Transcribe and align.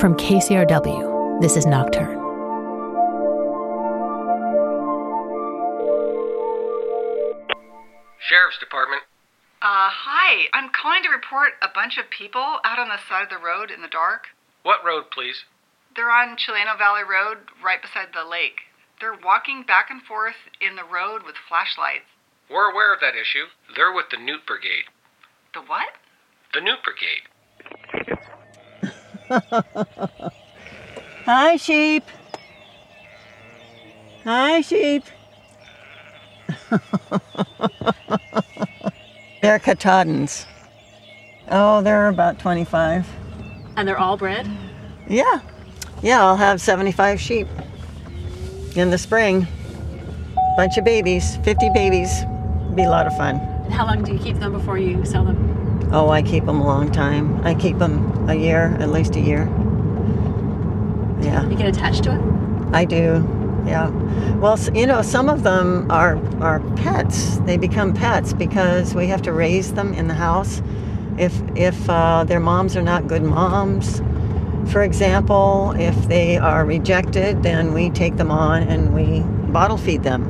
From 0.00 0.16
KCRW, 0.16 1.42
this 1.42 1.56
is 1.56 1.66
Nocturne. 1.66 2.16
Sheriff's 8.18 8.58
Department. 8.58 9.02
Uh, 9.60 9.92
hi. 9.92 10.48
I'm 10.54 10.70
calling 10.70 11.02
to 11.02 11.10
report 11.10 11.52
a 11.60 11.68
bunch 11.68 11.98
of 11.98 12.08
people 12.08 12.60
out 12.64 12.78
on 12.78 12.88
the 12.88 12.96
side 13.08 13.24
of 13.24 13.28
the 13.28 13.44
road 13.44 13.70
in 13.70 13.82
the 13.82 13.88
dark. 13.88 14.28
What 14.62 14.84
road, 14.84 15.10
please? 15.12 15.44
They're 15.94 16.10
on 16.10 16.38
Chileno 16.38 16.78
Valley 16.78 17.02
Road, 17.02 17.50
right 17.62 17.82
beside 17.82 18.14
the 18.14 18.24
lake. 18.24 18.70
They're 19.00 19.12
walking 19.12 19.64
back 19.64 19.90
and 19.90 20.00
forth 20.00 20.48
in 20.60 20.76
the 20.76 20.84
road 20.84 21.24
with 21.26 21.36
flashlights. 21.36 22.08
We're 22.48 22.70
aware 22.70 22.94
of 22.94 23.00
that 23.00 23.18
issue. 23.18 23.52
They're 23.74 23.92
with 23.92 24.10
the 24.10 24.16
Newt 24.16 24.46
Brigade. 24.46 24.88
The 25.52 25.60
what? 25.60 25.92
The 26.52 26.60
Newt 26.60 26.78
Brigade. 26.82 27.22
Hi, 31.24 31.56
sheep. 31.56 32.02
Hi, 34.24 34.60
sheep. 34.60 35.04
they're 39.42 39.60
Katahdins. 39.60 40.46
Oh, 41.48 41.82
they're 41.82 42.08
about 42.08 42.40
25. 42.40 43.06
And 43.76 43.86
they're 43.86 43.98
all 43.98 44.16
bred? 44.16 44.50
Yeah. 45.08 45.40
Yeah, 46.02 46.24
I'll 46.24 46.36
have 46.36 46.60
75 46.60 47.20
sheep 47.20 47.46
in 48.74 48.90
the 48.90 48.98
spring. 48.98 49.46
Bunch 50.56 50.76
of 50.78 50.84
babies, 50.84 51.36
50 51.44 51.70
babies. 51.74 52.24
Be 52.74 52.82
a 52.82 52.90
lot 52.90 53.06
of 53.06 53.16
fun. 53.16 53.36
How 53.70 53.86
long 53.86 54.02
do 54.02 54.12
you 54.12 54.18
keep 54.18 54.40
them 54.40 54.50
before 54.52 54.78
you 54.78 55.04
sell 55.04 55.24
them? 55.24 55.59
Oh, 55.92 56.08
I 56.08 56.22
keep 56.22 56.44
them 56.46 56.60
a 56.60 56.64
long 56.64 56.90
time. 56.92 57.40
I 57.44 57.54
keep 57.54 57.78
them 57.78 58.28
a 58.28 58.34
year, 58.34 58.76
at 58.80 58.90
least 58.90 59.16
a 59.16 59.20
year. 59.20 59.48
Yeah. 61.20 61.48
You 61.48 61.56
get 61.56 61.66
attached 61.66 62.04
to 62.04 62.14
it? 62.14 62.74
I 62.74 62.84
do. 62.84 63.26
Yeah. 63.66 63.90
Well, 64.36 64.58
you 64.74 64.86
know, 64.86 65.02
some 65.02 65.28
of 65.28 65.42
them 65.42 65.90
are 65.90 66.16
are 66.42 66.60
pets. 66.76 67.38
They 67.38 67.56
become 67.56 67.92
pets 67.92 68.32
because 68.32 68.94
we 68.94 69.06
have 69.08 69.22
to 69.22 69.32
raise 69.32 69.74
them 69.74 69.92
in 69.94 70.08
the 70.08 70.14
house. 70.14 70.62
If 71.18 71.42
if 71.56 71.90
uh, 71.90 72.24
their 72.24 72.40
moms 72.40 72.76
are 72.76 72.82
not 72.82 73.06
good 73.06 73.22
moms, 73.22 74.00
for 74.72 74.82
example, 74.82 75.74
if 75.76 75.96
they 76.08 76.38
are 76.38 76.64
rejected, 76.64 77.42
then 77.42 77.74
we 77.74 77.90
take 77.90 78.16
them 78.16 78.30
on 78.30 78.62
and 78.62 78.94
we 78.94 79.20
bottle 79.52 79.76
feed 79.76 80.04
them, 80.04 80.24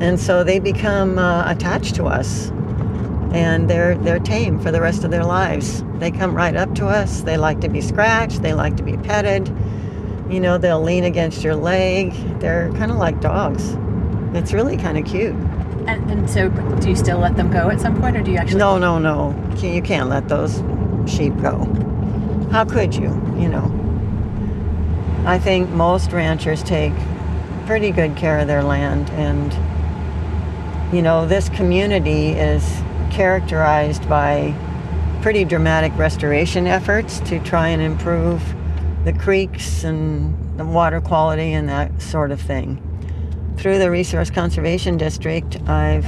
and 0.00 0.20
so 0.20 0.44
they 0.44 0.60
become 0.60 1.18
uh, 1.18 1.50
attached 1.50 1.94
to 1.96 2.04
us, 2.04 2.52
and 3.32 3.68
they're 3.68 3.96
they're 3.96 4.20
tame 4.20 4.58
for 4.60 4.70
the 4.70 4.80
rest 4.80 5.04
of 5.04 5.10
their 5.10 5.24
lives. 5.24 5.82
They 5.94 6.10
come 6.10 6.34
right 6.34 6.56
up 6.56 6.74
to 6.76 6.86
us. 6.86 7.22
They 7.22 7.36
like 7.36 7.60
to 7.60 7.68
be 7.68 7.80
scratched. 7.80 8.42
They 8.42 8.54
like 8.54 8.76
to 8.76 8.82
be 8.82 8.96
petted 8.96 9.54
you 10.32 10.40
know, 10.40 10.56
they'll 10.56 10.82
lean 10.82 11.04
against 11.04 11.44
your 11.44 11.54
leg. 11.54 12.12
They're 12.40 12.72
kind 12.72 12.90
of 12.90 12.96
like 12.96 13.20
dogs. 13.20 13.76
It's 14.34 14.54
really 14.54 14.78
kind 14.78 14.96
of 14.96 15.04
cute. 15.04 15.34
And, 15.86 16.10
and, 16.10 16.30
so, 16.30 16.48
do 16.48 16.88
you 16.88 16.96
still 16.96 17.18
let 17.18 17.36
them 17.36 17.50
go 17.50 17.68
at 17.68 17.80
some 17.80 18.00
point, 18.00 18.16
or 18.16 18.22
do 18.22 18.30
you 18.30 18.38
actually? 18.38 18.58
No, 18.58 18.78
no, 18.78 18.98
no. 18.98 19.36
You 19.58 19.82
can't 19.82 20.08
let 20.08 20.28
those 20.28 20.62
sheep 21.06 21.36
go. 21.42 21.64
How 22.50 22.64
could 22.64 22.94
you? 22.94 23.10
You 23.36 23.48
know. 23.48 23.78
I 25.26 25.38
think 25.38 25.68
most 25.70 26.12
ranchers 26.12 26.62
take 26.62 26.94
pretty 27.66 27.90
good 27.90 28.16
care 28.16 28.38
of 28.38 28.46
their 28.46 28.62
land, 28.62 29.10
and 29.10 29.52
you 30.94 31.02
know, 31.02 31.26
this 31.26 31.48
community 31.50 32.28
is 32.30 32.81
characterized 33.12 34.08
by 34.08 34.54
pretty 35.22 35.44
dramatic 35.44 35.96
restoration 35.96 36.66
efforts 36.66 37.20
to 37.20 37.38
try 37.40 37.68
and 37.68 37.80
improve 37.80 38.42
the 39.04 39.12
creeks 39.12 39.84
and 39.84 40.58
the 40.58 40.64
water 40.64 41.00
quality 41.00 41.52
and 41.52 41.68
that 41.68 42.02
sort 42.02 42.30
of 42.30 42.40
thing. 42.40 42.80
Through 43.56 43.78
the 43.78 43.90
Resource 43.90 44.30
Conservation 44.30 44.96
District, 44.96 45.60
I've 45.68 46.04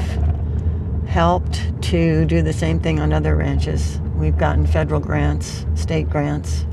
helped 1.06 1.80
to 1.82 2.24
do 2.24 2.42
the 2.42 2.52
same 2.52 2.80
thing 2.80 2.98
on 2.98 3.12
other 3.12 3.36
ranches. 3.36 4.00
We've 4.16 4.36
gotten 4.36 4.66
federal 4.66 5.00
grants, 5.00 5.66
state 5.74 6.10
grants 6.10 6.66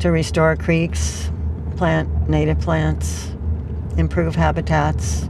to 0.00 0.10
restore 0.10 0.56
creeks, 0.56 1.30
plant 1.76 2.28
native 2.28 2.60
plants, 2.60 3.32
improve 3.96 4.34
habitats, 4.34 5.28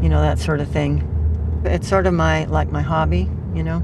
you 0.00 0.08
know, 0.08 0.22
that 0.22 0.38
sort 0.38 0.60
of 0.60 0.68
thing. 0.68 1.10
It's 1.64 1.88
sort 1.88 2.06
of 2.06 2.14
my, 2.14 2.44
like 2.44 2.70
my 2.70 2.82
hobby, 2.82 3.28
you 3.54 3.62
know. 3.62 3.82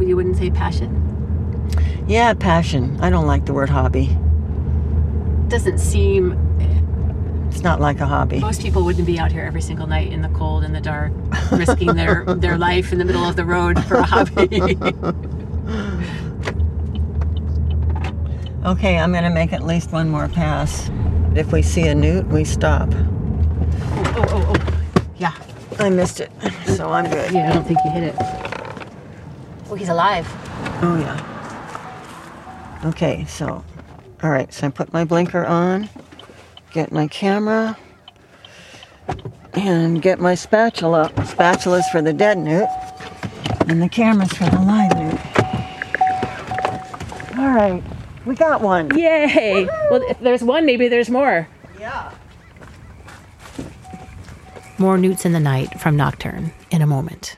You 0.00 0.16
wouldn't 0.16 0.36
say 0.36 0.50
passion? 0.50 0.98
Yeah, 2.08 2.34
passion. 2.34 2.98
I 3.00 3.10
don't 3.10 3.26
like 3.26 3.46
the 3.46 3.52
word 3.52 3.70
hobby 3.70 4.16
doesn't 5.52 5.78
seem 5.78 6.32
it's 7.48 7.62
not 7.62 7.78
like 7.78 8.00
a 8.00 8.06
hobby. 8.06 8.40
Most 8.40 8.62
people 8.62 8.82
wouldn't 8.82 9.06
be 9.06 9.18
out 9.18 9.30
here 9.30 9.44
every 9.44 9.60
single 9.60 9.86
night 9.86 10.10
in 10.10 10.22
the 10.22 10.30
cold 10.30 10.64
and 10.64 10.74
the 10.74 10.80
dark, 10.80 11.12
risking 11.52 11.94
their, 11.94 12.24
their 12.24 12.56
life 12.56 12.90
in 12.90 12.98
the 12.98 13.04
middle 13.04 13.28
of 13.28 13.36
the 13.36 13.44
road 13.44 13.84
for 13.84 13.96
a 13.96 14.02
hobby. 14.02 14.46
okay, 18.64 18.96
I'm 18.96 19.12
going 19.12 19.24
to 19.24 19.30
make 19.30 19.52
at 19.52 19.66
least 19.66 19.92
one 19.92 20.08
more 20.08 20.28
pass. 20.28 20.90
If 21.34 21.52
we 21.52 21.60
see 21.60 21.86
a 21.86 21.94
newt, 21.94 22.26
we 22.28 22.44
stop. 22.44 22.88
Oh, 22.94 24.14
oh, 24.16 24.24
oh, 24.30 24.54
oh. 24.56 25.02
Yeah. 25.18 25.34
I 25.82 25.90
missed 25.90 26.20
it, 26.20 26.30
so 26.66 26.90
I'm 26.90 27.10
good. 27.10 27.32
Yeah, 27.32 27.50
I 27.50 27.54
don't 27.54 27.66
think 27.66 27.78
you 27.84 27.90
hit 27.90 28.04
it. 28.04 28.14
Oh, 29.68 29.74
he's 29.74 29.88
alive. 29.88 30.26
Oh, 30.82 30.96
yeah. 31.00 31.18
Okay, 32.84 33.24
so 33.26 33.64
all 34.22 34.30
right, 34.30 34.52
so 34.52 34.68
I 34.68 34.70
put 34.70 34.92
my 34.92 35.04
blinker 35.04 35.44
on, 35.44 35.88
get 36.72 36.92
my 36.92 37.08
camera, 37.08 37.76
and 39.54 40.00
get 40.00 40.20
my 40.20 40.36
spatula. 40.36 41.10
Spatulas 41.16 41.90
for 41.90 42.00
the 42.00 42.12
dead 42.12 42.38
newt, 42.38 42.68
and 43.68 43.82
the 43.82 43.88
camera's 43.88 44.32
for 44.32 44.44
the 44.44 44.60
live 44.60 44.96
newt. 44.96 45.18
All 47.38 47.50
right, 47.50 47.82
we 48.24 48.36
got 48.36 48.60
one. 48.60 48.96
Yay! 48.96 49.66
Well, 49.90 50.02
if 50.08 50.20
there's 50.20 50.44
one, 50.44 50.64
maybe 50.64 50.86
there's 50.86 51.10
more. 51.10 51.48
Yeah. 51.80 52.12
More 54.78 54.96
newts 54.96 55.26
in 55.26 55.32
the 55.32 55.40
night 55.40 55.78
from 55.78 55.96
Nocturne 55.96 56.50
in 56.70 56.80
a 56.80 56.86
moment. 56.86 57.36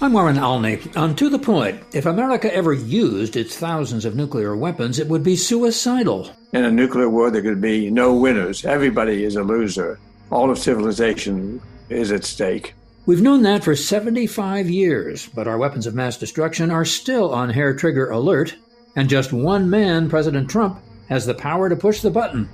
I'm 0.00 0.12
Warren 0.12 0.38
Olney. 0.38 0.80
On 0.96 1.14
To 1.16 1.28
the 1.28 1.38
Point, 1.38 1.82
if 1.92 2.06
America 2.06 2.54
ever 2.54 2.72
used 2.72 3.36
its 3.36 3.56
thousands 3.56 4.04
of 4.04 4.14
nuclear 4.14 4.56
weapons, 4.56 4.98
it 4.98 5.08
would 5.08 5.22
be 5.22 5.36
suicidal. 5.36 6.30
In 6.52 6.64
a 6.64 6.70
nuclear 6.70 7.10
war, 7.10 7.30
there 7.30 7.42
could 7.42 7.60
be 7.60 7.90
no 7.90 8.14
winners. 8.14 8.64
Everybody 8.64 9.24
is 9.24 9.36
a 9.36 9.42
loser. 9.42 9.98
All 10.30 10.50
of 10.50 10.58
civilization 10.58 11.60
is 11.88 12.12
at 12.12 12.24
stake. 12.24 12.74
We've 13.04 13.20
known 13.20 13.42
that 13.42 13.64
for 13.64 13.74
75 13.74 14.70
years, 14.70 15.28
but 15.34 15.48
our 15.48 15.58
weapons 15.58 15.86
of 15.86 15.94
mass 15.94 16.16
destruction 16.16 16.70
are 16.70 16.84
still 16.84 17.34
on 17.34 17.50
hair 17.50 17.74
trigger 17.74 18.10
alert, 18.10 18.54
and 18.94 19.08
just 19.08 19.32
one 19.32 19.68
man, 19.68 20.08
President 20.08 20.48
Trump, 20.48 20.80
has 21.08 21.26
the 21.26 21.34
power 21.34 21.68
to 21.68 21.76
push 21.76 22.00
the 22.00 22.10
button. 22.10 22.48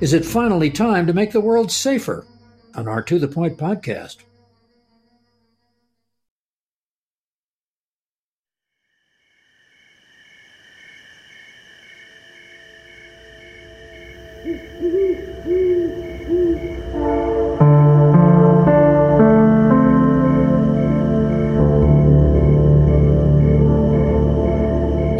Is 0.00 0.12
it 0.12 0.24
finally 0.24 0.70
time 0.70 1.06
to 1.06 1.14
make 1.14 1.32
the 1.32 1.40
world 1.40 1.72
safer? 1.72 2.26
On 2.76 2.88
our 2.88 3.02
To 3.02 3.20
the 3.20 3.28
Point 3.28 3.56
podcast. 3.56 4.16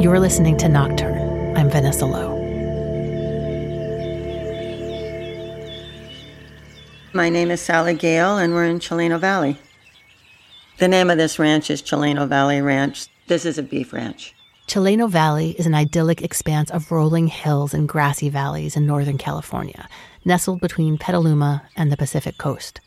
You're 0.02 0.18
listening 0.18 0.56
to 0.58 0.68
Nocturne. 0.68 1.56
I'm 1.56 1.70
Vanessa 1.70 2.04
Lowe. 2.04 2.33
My 7.16 7.28
name 7.28 7.52
is 7.52 7.60
Sally 7.60 7.94
Gale, 7.94 8.38
and 8.38 8.54
we're 8.54 8.64
in 8.64 8.80
Chileno 8.80 9.20
Valley. 9.20 9.56
The 10.78 10.88
name 10.88 11.10
of 11.10 11.16
this 11.16 11.38
ranch 11.38 11.70
is 11.70 11.80
Chileno 11.80 12.26
Valley 12.26 12.60
Ranch. 12.60 13.06
This 13.28 13.46
is 13.46 13.56
a 13.56 13.62
beef 13.62 13.92
ranch. 13.92 14.34
Chileno 14.66 15.08
Valley 15.08 15.50
is 15.50 15.64
an 15.64 15.76
idyllic 15.76 16.22
expanse 16.22 16.72
of 16.72 16.90
rolling 16.90 17.28
hills 17.28 17.72
and 17.72 17.88
grassy 17.88 18.28
valleys 18.28 18.74
in 18.74 18.84
Northern 18.84 19.16
California, 19.16 19.88
nestled 20.24 20.60
between 20.60 20.98
Petaluma 20.98 21.62
and 21.76 21.92
the 21.92 21.96
Pacific 21.96 22.36
coast. 22.36 22.80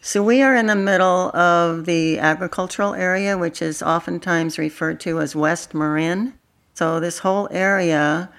So, 0.00 0.20
we 0.20 0.42
are 0.42 0.56
in 0.56 0.66
the 0.66 0.74
middle 0.74 1.30
of 1.36 1.86
the 1.86 2.18
agricultural 2.18 2.94
area, 2.94 3.38
which 3.38 3.62
is 3.62 3.84
oftentimes 3.84 4.58
referred 4.58 4.98
to 5.00 5.20
as 5.20 5.36
West 5.36 5.74
Marin. 5.74 6.34
So 6.74 6.98
this 6.98 7.20
whole 7.20 7.46
area 7.52 8.30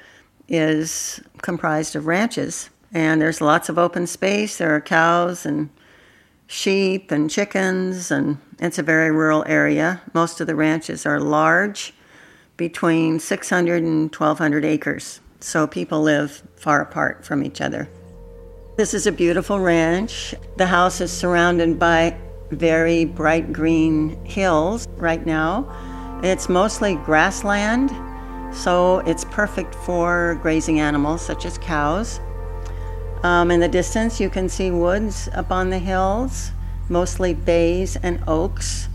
is 0.50 1.22
comprised 1.42 1.96
of 1.96 2.06
ranches, 2.06 2.70
and 2.94 3.22
there's 3.22 3.42
lots 3.42 3.70
of 3.70 3.78
open 3.78 4.08
space. 4.08 4.58
There 4.58 4.76
are 4.76 4.82
cows 4.82 5.46
and 5.46 5.70
sheep 6.48 7.12
and 7.12 7.30
chickens, 7.30 8.12
and 8.12 8.38
it's 8.60 8.78
a 8.78 8.84
very 8.84 9.12
rural 9.12 9.44
area. 9.48 10.02
Most 10.14 10.42
of 10.42 10.48
the 10.48 10.56
ranches 10.56 11.06
are 11.06 11.20
large, 11.20 11.94
between 12.58 13.20
600 13.20 13.82
and 13.82 14.14
1,200 14.14 14.66
acres, 14.66 15.20
so 15.40 15.66
people 15.66 16.02
live 16.02 16.44
far 16.58 16.82
apart 16.82 17.26
from 17.26 17.44
each 17.44 17.62
other. 17.62 17.90
This 18.78 18.94
is 18.94 19.08
a 19.08 19.12
beautiful 19.12 19.60
ranch. 19.60 20.36
The 20.58 20.68
house 20.68 21.02
is 21.02 21.12
surrounded 21.12 21.80
by 21.80 22.16
very 22.52 23.06
bright 23.06 23.52
green 23.52 24.24
hills 24.26 24.88
right 24.98 25.26
now. 25.26 25.70
It's 26.24 26.50
mostly 26.50 26.96
grassland, 26.96 27.90
so 28.54 29.00
it's 29.00 29.26
perfect 29.26 29.74
for 29.74 30.38
grazing 30.42 30.80
animals 30.80 31.22
such 31.22 31.46
as 31.46 31.58
cows. 31.58 32.20
Um, 33.24 33.52
in 33.52 33.60
the 33.60 33.68
distance, 33.68 34.20
you 34.20 34.30
can 34.30 34.50
see 34.50 34.72
woods 34.72 35.30
up 35.34 35.52
on 35.52 35.70
the 35.70 35.78
hills, 35.78 36.52
mostly 36.90 37.36
bays 37.36 37.96
and 37.98 38.24
oaks. 38.28 38.90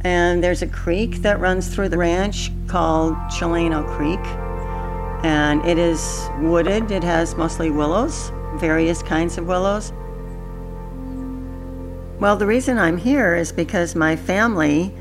And 0.00 0.42
there's 0.42 0.60
a 0.60 0.66
creek 0.66 1.22
that 1.22 1.38
runs 1.38 1.72
through 1.72 1.90
the 1.90 1.98
ranch 1.98 2.50
called 2.66 3.14
Chileno 3.30 3.86
Creek. 3.96 4.20
And 5.24 5.64
it 5.64 5.78
is 5.78 6.28
wooded, 6.40 6.90
it 6.90 7.04
has 7.04 7.36
mostly 7.36 7.70
willows, 7.70 8.32
various 8.56 9.02
kinds 9.02 9.38
of 9.38 9.46
willows. 9.46 9.92
Well, 12.20 12.36
the 12.36 12.46
reason 12.46 12.76
I'm 12.76 12.98
here 12.98 13.36
is 13.36 13.52
because 13.52 13.94
my 13.94 14.16
family 14.16 14.92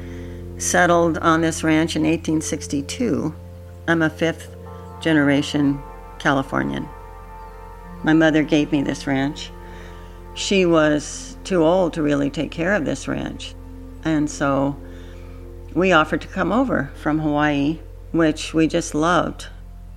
settled 0.57 1.17
on 1.17 1.41
this 1.41 1.63
ranch 1.63 1.95
in 1.95 2.03
1862. 2.03 3.33
I'm 3.87 4.01
a 4.01 4.09
fifth 4.09 4.55
generation 5.01 5.81
Californian. 6.19 6.87
My 8.03 8.13
mother 8.13 8.43
gave 8.43 8.71
me 8.71 8.81
this 8.81 9.07
ranch. 9.07 9.51
She 10.33 10.65
was 10.65 11.37
too 11.43 11.63
old 11.63 11.93
to 11.93 12.01
really 12.01 12.29
take 12.29 12.51
care 12.51 12.73
of 12.73 12.85
this 12.85 13.07
ranch. 13.07 13.55
And 14.03 14.29
so 14.29 14.75
we 15.73 15.91
offered 15.91 16.21
to 16.21 16.27
come 16.27 16.51
over 16.51 16.91
from 16.95 17.19
Hawaii, 17.19 17.79
which 18.11 18.53
we 18.53 18.67
just 18.67 18.93
loved. 18.93 19.47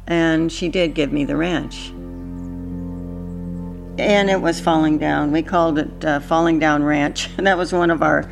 And 0.06 0.53
she 0.53 0.69
did 0.69 0.94
give 0.94 1.12
me 1.12 1.25
the 1.25 1.37
ranch. 1.37 1.88
And 3.99 4.31
it 4.31 4.41
was 4.41 4.61
falling 4.61 4.99
down. 4.99 5.32
We 5.32 5.43
called 5.43 5.79
it 5.79 6.05
uh, 6.05 6.20
Falling 6.20 6.59
Down 6.59 6.85
Ranch. 6.85 7.31
And 7.38 7.47
that 7.47 7.59
was 7.59 7.73
one 7.73 7.91
of 7.91 8.02
our 8.02 8.31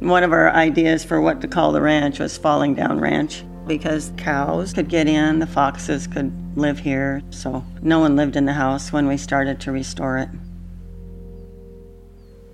one 0.00 0.24
of 0.24 0.32
our 0.32 0.50
ideas 0.50 1.04
for 1.04 1.20
what 1.20 1.40
to 1.40 1.46
call 1.46 1.70
the 1.70 1.80
ranch 1.80 2.18
was 2.18 2.36
Falling 2.36 2.74
Down 2.74 2.98
Ranch 2.98 3.44
because 3.66 4.12
cows 4.16 4.72
could 4.72 4.88
get 4.88 5.08
in, 5.08 5.38
the 5.38 5.46
foxes 5.46 6.06
could 6.06 6.32
live 6.56 6.78
here, 6.78 7.22
so 7.30 7.64
no 7.82 8.00
one 8.00 8.16
lived 8.16 8.36
in 8.36 8.44
the 8.44 8.52
house 8.52 8.92
when 8.92 9.06
we 9.06 9.16
started 9.16 9.60
to 9.60 9.72
restore 9.72 10.18
it. 10.18 10.28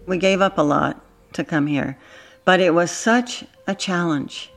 We 0.07 0.19
gave 0.19 0.41
up 0.41 0.59
a 0.59 0.63
lot 0.63 1.05
to 1.35 1.45
come 1.45 1.67
here, 1.67 1.99
but 2.45 2.61
it 2.61 2.75
was 2.75 2.91
such 2.91 3.45
a 3.67 3.75
challenge. 3.75 4.51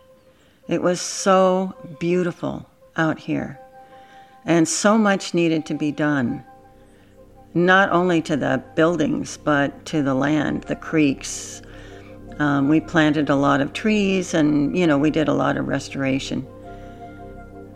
It 0.68 0.82
was 0.82 1.02
so 1.02 1.76
beautiful 2.00 2.70
out 2.96 3.20
here, 3.20 3.60
and 4.46 4.68
so 4.68 4.98
much 4.98 5.34
needed 5.34 5.66
to 5.68 5.74
be 5.74 5.92
done. 5.92 6.44
Not 7.54 7.92
only 7.92 8.22
to 8.24 8.38
the 8.38 8.64
buildings, 8.76 9.38
but 9.38 9.86
to 9.88 10.02
the 10.02 10.16
land, 10.16 10.64
the 10.64 10.76
creeks, 10.76 11.62
um, 12.40 12.68
we 12.68 12.80
planted 12.80 13.30
a 13.30 13.36
lot 13.36 13.62
of 13.62 13.74
trees 13.74 14.34
and, 14.34 14.78
you 14.78 14.88
know, 14.88 14.98
we 14.98 15.12
did 15.12 15.28
a 15.28 15.34
lot 15.34 15.58
of 15.58 15.68
restoration. 15.68 16.48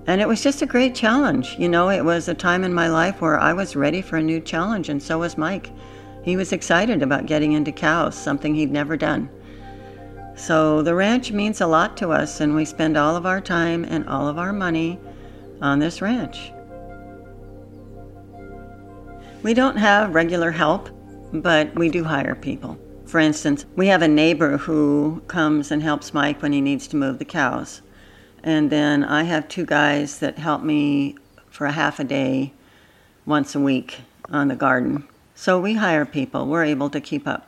And 0.08 0.22
it 0.22 0.28
was 0.28 0.42
just 0.42 0.62
a 0.62 0.66
great 0.66 0.96
challenge. 0.96 1.58
You 1.60 1.68
know, 1.68 1.90
it 1.90 2.04
was 2.04 2.30
a 2.30 2.34
time 2.34 2.64
in 2.64 2.74
my 2.74 2.88
life 2.88 3.20
where 3.20 3.38
I 3.40 3.52
was 3.52 3.76
ready 3.76 4.02
for 4.02 4.16
a 4.16 4.24
new 4.24 4.40
challenge, 4.40 4.88
and 4.88 5.04
so 5.04 5.20
was 5.20 5.38
Mike. 5.38 5.70
He 6.24 6.38
was 6.38 6.54
excited 6.54 7.04
about 7.04 7.26
getting 7.26 7.52
into 7.52 7.74
cows, 7.74 8.16
something 8.16 8.56
he'd 8.56 8.72
never 8.72 8.96
done. 8.96 9.30
So 10.36 10.82
the 10.82 10.96
ranch 10.96 11.32
means 11.34 11.60
a 11.60 11.68
lot 11.68 11.98
to 11.98 12.12
us, 12.12 12.40
and 12.40 12.56
we 12.56 12.64
spend 12.64 12.96
all 12.96 13.18
of 13.18 13.26
our 13.26 13.42
time 13.42 13.84
and 13.84 14.08
all 14.08 14.30
of 14.30 14.38
our 14.38 14.54
money 14.54 14.98
on 15.62 15.80
this 15.80 16.02
ranch. 16.02 16.54
We 19.44 19.54
don't 19.54 19.78
have 19.78 20.16
regular 20.16 20.52
help, 20.52 20.90
but 21.34 21.76
we 21.76 21.90
do 21.90 22.04
hire 22.04 22.36
people. 22.36 22.78
For 23.08 23.22
instance, 23.22 23.66
we 23.78 23.88
have 23.88 24.02
a 24.02 24.08
neighbor 24.10 24.58
who 24.58 25.22
comes 25.30 25.72
and 25.72 25.82
helps 25.82 26.14
Mike 26.14 26.42
when 26.42 26.52
he 26.52 26.60
needs 26.60 26.88
to 26.90 26.98
move 26.98 27.20
the 27.20 27.26
cows. 27.26 27.82
And 28.44 28.70
then 28.70 29.02
I 29.06 29.24
have 29.24 29.48
two 29.48 29.66
guys 29.66 30.20
that 30.20 30.38
help 30.38 30.62
me 30.62 31.16
for 31.50 31.66
a 31.66 31.72
half 31.72 32.02
a 32.02 32.04
day 32.04 32.52
once 33.26 33.56
a 33.56 33.62
week 33.62 34.00
on 34.30 34.50
the 34.50 34.58
garden. 34.58 35.08
So 35.36 35.58
we 35.58 35.76
hire 35.76 36.06
people. 36.06 36.48
We're 36.48 36.66
able 36.66 36.90
to 36.90 37.00
keep 37.00 37.26
up. 37.26 37.48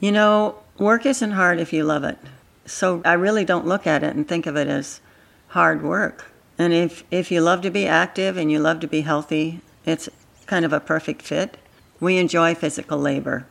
You 0.00 0.12
know, 0.12 0.56
work 0.78 1.06
isn't 1.06 1.30
hard 1.30 1.58
if 1.58 1.72
you 1.72 1.84
love 1.84 2.04
it. 2.04 2.18
So 2.66 3.00
I 3.06 3.14
really 3.14 3.44
don't 3.46 3.66
look 3.66 3.86
at 3.86 4.02
it 4.02 4.14
and 4.14 4.28
think 4.28 4.44
of 4.44 4.54
it 4.54 4.68
as 4.68 5.00
hard 5.48 5.82
work. 5.82 6.30
And 6.58 6.74
if, 6.74 7.04
if 7.10 7.30
you 7.30 7.40
love 7.40 7.62
to 7.62 7.70
be 7.70 7.86
active 7.86 8.36
and 8.36 8.52
you 8.52 8.58
love 8.58 8.80
to 8.80 8.86
be 8.86 9.00
healthy, 9.00 9.62
it's 9.86 10.10
kind 10.44 10.66
of 10.66 10.74
a 10.74 10.80
perfect 10.80 11.22
fit. 11.22 11.56
We 12.00 12.18
enjoy 12.18 12.54
physical 12.54 12.98
labor. 12.98 13.46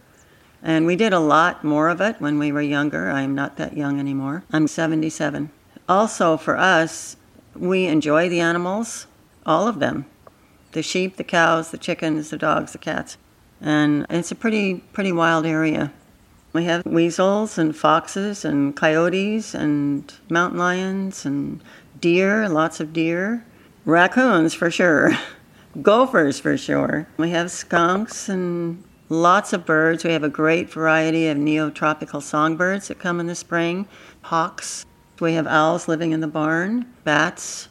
And 0.65 0.87
we 0.87 0.95
did 0.95 1.13
a 1.13 1.19
lot 1.19 1.63
more 1.63 1.89
of 1.89 2.01
it 2.01 2.19
when 2.19 2.39
we 2.39 2.51
were 2.51 2.59
younger. 2.59 3.11
I'm 3.11 3.35
not 3.35 3.55
that 3.57 3.77
young 3.77 3.99
anymore. 3.99 4.43
I'm 4.51 4.67
77. 4.67 5.51
Also, 5.87 6.37
for 6.37 6.57
us, 6.57 7.17
we 7.55 7.85
enjoy 7.85 8.29
the 8.29 8.39
animals, 8.39 9.05
all 9.45 9.67
of 9.67 9.79
them 9.79 10.07
the 10.71 10.81
sheep, 10.81 11.15
the 11.15 11.23
cows, 11.23 11.71
the 11.71 11.77
chickens, 11.77 12.31
the 12.31 12.37
dogs, 12.37 12.73
the 12.73 12.77
cats. 12.77 13.17
And 13.61 14.05
it's 14.09 14.31
a 14.31 14.35
pretty, 14.35 14.83
pretty 14.91 15.13
wild 15.13 15.45
area. 15.45 15.93
We 16.51 16.65
have 16.65 16.85
weasels 16.85 17.57
and 17.57 17.73
foxes 17.73 18.43
and 18.43 18.75
coyotes 18.75 19.53
and 19.53 20.13
mountain 20.29 20.59
lions 20.59 21.25
and 21.25 21.61
deer, 22.01 22.49
lots 22.49 22.81
of 22.81 22.91
deer, 22.91 23.45
raccoons 23.85 24.53
for 24.53 24.69
sure, 24.69 25.17
gophers 25.81 26.41
for 26.41 26.57
sure. 26.57 27.07
We 27.15 27.29
have 27.29 27.51
skunks 27.51 28.27
and 28.27 28.83
Lots 29.09 29.53
of 29.53 29.67
birds. 29.67 30.03
We 30.03 30.11
have 30.13 30.23
a 30.23 30.29
great 30.29 30.71
variety 30.71 31.27
of 31.27 31.37
neotropical 31.37 32.23
songbirds 32.23 32.87
that 32.87 32.97
come 32.97 33.19
in 33.19 33.27
the 33.27 33.35
spring, 33.35 33.87
hawks. 34.23 34.83
We 35.19 35.33
have 35.33 35.45
owls 35.45 35.87
living 35.87 36.11
in 36.11 36.21
the 36.21 36.27
barn, 36.27 36.87
bats. 37.03 37.69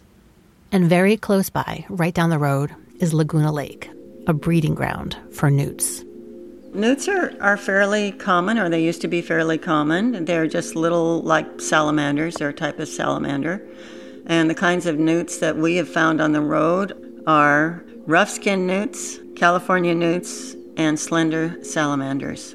And 0.71 0.89
very 0.89 1.17
close 1.17 1.51
by, 1.51 1.87
right 1.89 2.15
down 2.15 2.31
the 2.31 2.39
road, 2.39 2.73
is 3.01 3.13
Laguna 3.13 3.53
Lake, 3.53 3.91
a 4.29 4.33
breeding 4.33 4.77
ground 4.77 5.17
for 5.33 5.51
newts. 5.51 6.05
Newts 6.73 7.09
are, 7.09 7.35
are 7.41 7.57
fairly 7.57 8.13
common, 8.13 8.57
or 8.57 8.69
they 8.69 8.83
used 8.83 9.01
to 9.01 9.09
be 9.09 9.21
fairly 9.21 9.59
common. 9.59 10.25
They're 10.25 10.47
just 10.47 10.77
little 10.77 11.21
like 11.23 11.61
salamanders, 11.61 12.37
they're 12.37 12.49
a 12.51 12.55
type 12.55 12.79
of 12.79 12.89
salamander. 12.89 13.61
And 14.27 14.49
the 14.49 14.55
kinds 14.55 14.87
of 14.87 14.99
newts 14.99 15.39
that 15.39 15.57
we 15.57 15.77
have 15.77 15.89
found 15.89 16.21
on 16.21 16.33
the 16.33 16.41
road 16.41 17.23
are 17.27 17.85
rough 18.07 18.31
skinned 18.31 18.67
newts, 18.67 19.19
California 19.37 19.95
newts, 19.95 20.57
and 20.77 20.99
slender 20.99 21.63
salamanders. 21.63 22.55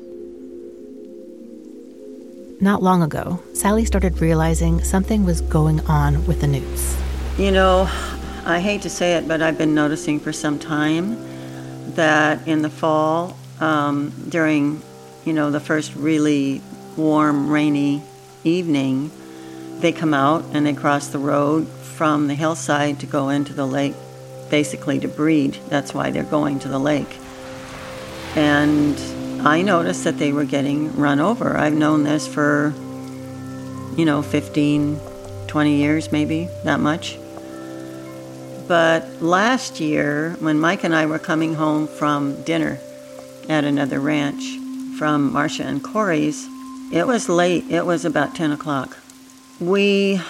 Not 2.61 2.83
long 2.83 3.01
ago, 3.01 3.41
Sally 3.53 3.85
started 3.85 4.19
realizing 4.19 4.83
something 4.83 5.23
was 5.23 5.39
going 5.41 5.79
on 5.87 6.25
with 6.25 6.41
the 6.41 6.47
newts. 6.47 6.97
You 7.37 7.51
know, 7.51 7.89
I 8.45 8.59
hate 8.59 8.81
to 8.81 8.89
say 8.89 9.13
it, 9.13 9.27
but 9.27 9.41
I've 9.41 9.57
been 9.57 9.73
noticing 9.73 10.19
for 10.19 10.33
some 10.33 10.59
time 10.59 11.15
that 11.95 12.45
in 12.47 12.61
the 12.61 12.69
fall, 12.69 13.37
um, 13.61 14.11
during, 14.27 14.81
you 15.23 15.31
know, 15.31 15.51
the 15.51 15.61
first 15.61 15.95
really 15.95 16.61
warm, 16.97 17.49
rainy 17.49 18.03
evening, 18.43 19.11
they 19.79 19.93
come 19.93 20.13
out 20.13 20.43
and 20.51 20.65
they 20.65 20.73
cross 20.73 21.07
the 21.07 21.19
road 21.19 21.67
from 21.67 22.27
the 22.27 22.35
hillside 22.35 22.99
to 22.99 23.05
go 23.05 23.29
into 23.29 23.53
the 23.53 23.65
lake, 23.65 23.95
basically 24.49 24.99
to 24.99 25.07
breed. 25.07 25.57
That's 25.69 25.93
why 25.93 26.11
they're 26.11 26.23
going 26.23 26.59
to 26.59 26.67
the 26.67 26.79
lake. 26.79 27.17
And 28.35 28.97
I 29.47 29.61
noticed 29.61 30.03
that 30.03 30.17
they 30.17 30.31
were 30.31 30.45
getting 30.45 30.95
run 30.95 31.19
over. 31.19 31.57
I've 31.57 31.73
known 31.73 32.03
this 32.03 32.27
for, 32.27 32.73
you 33.97 34.05
know, 34.05 34.21
15, 34.21 34.99
20 35.47 35.75
years, 35.75 36.11
maybe, 36.11 36.49
that 36.63 36.79
much. 36.79 37.17
But 38.67 39.21
last 39.21 39.79
year, 39.79 40.35
when 40.39 40.59
Mike 40.59 40.83
and 40.83 40.93
I 40.93 41.07
were 41.07 41.19
coming 41.19 41.55
home 41.55 41.87
from 41.87 42.43
dinner 42.43 42.79
at 43.49 43.63
another 43.63 43.99
ranch 43.99 44.57
from 44.97 45.33
Marcia 45.33 45.63
and 45.63 45.83
Corey's, 45.83 46.47
it 46.91 47.07
was 47.07 47.29
late. 47.29 47.65
It 47.69 47.85
was 47.85 48.05
about 48.05 48.35
10 48.35 48.51
o'clock. 48.51 48.97
We 49.59 50.21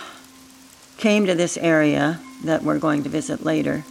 came 0.98 1.26
to 1.26 1.36
this 1.36 1.58
area 1.58 2.20
that 2.44 2.64
we're 2.64 2.80
going 2.80 3.04
to 3.04 3.10
visit 3.10 3.44
later, 3.44 3.84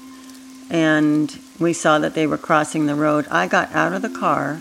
and 0.71 1.39
we 1.59 1.73
saw 1.73 1.99
that 1.99 2.15
they 2.15 2.27
were 2.27 2.39
crossing 2.39 2.87
the 2.87 2.95
road. 2.95 3.27
I 3.31 3.49
got 3.49 3.73
out 3.75 3.93
of 3.93 4.03
the 4.03 4.09
car. 4.09 4.61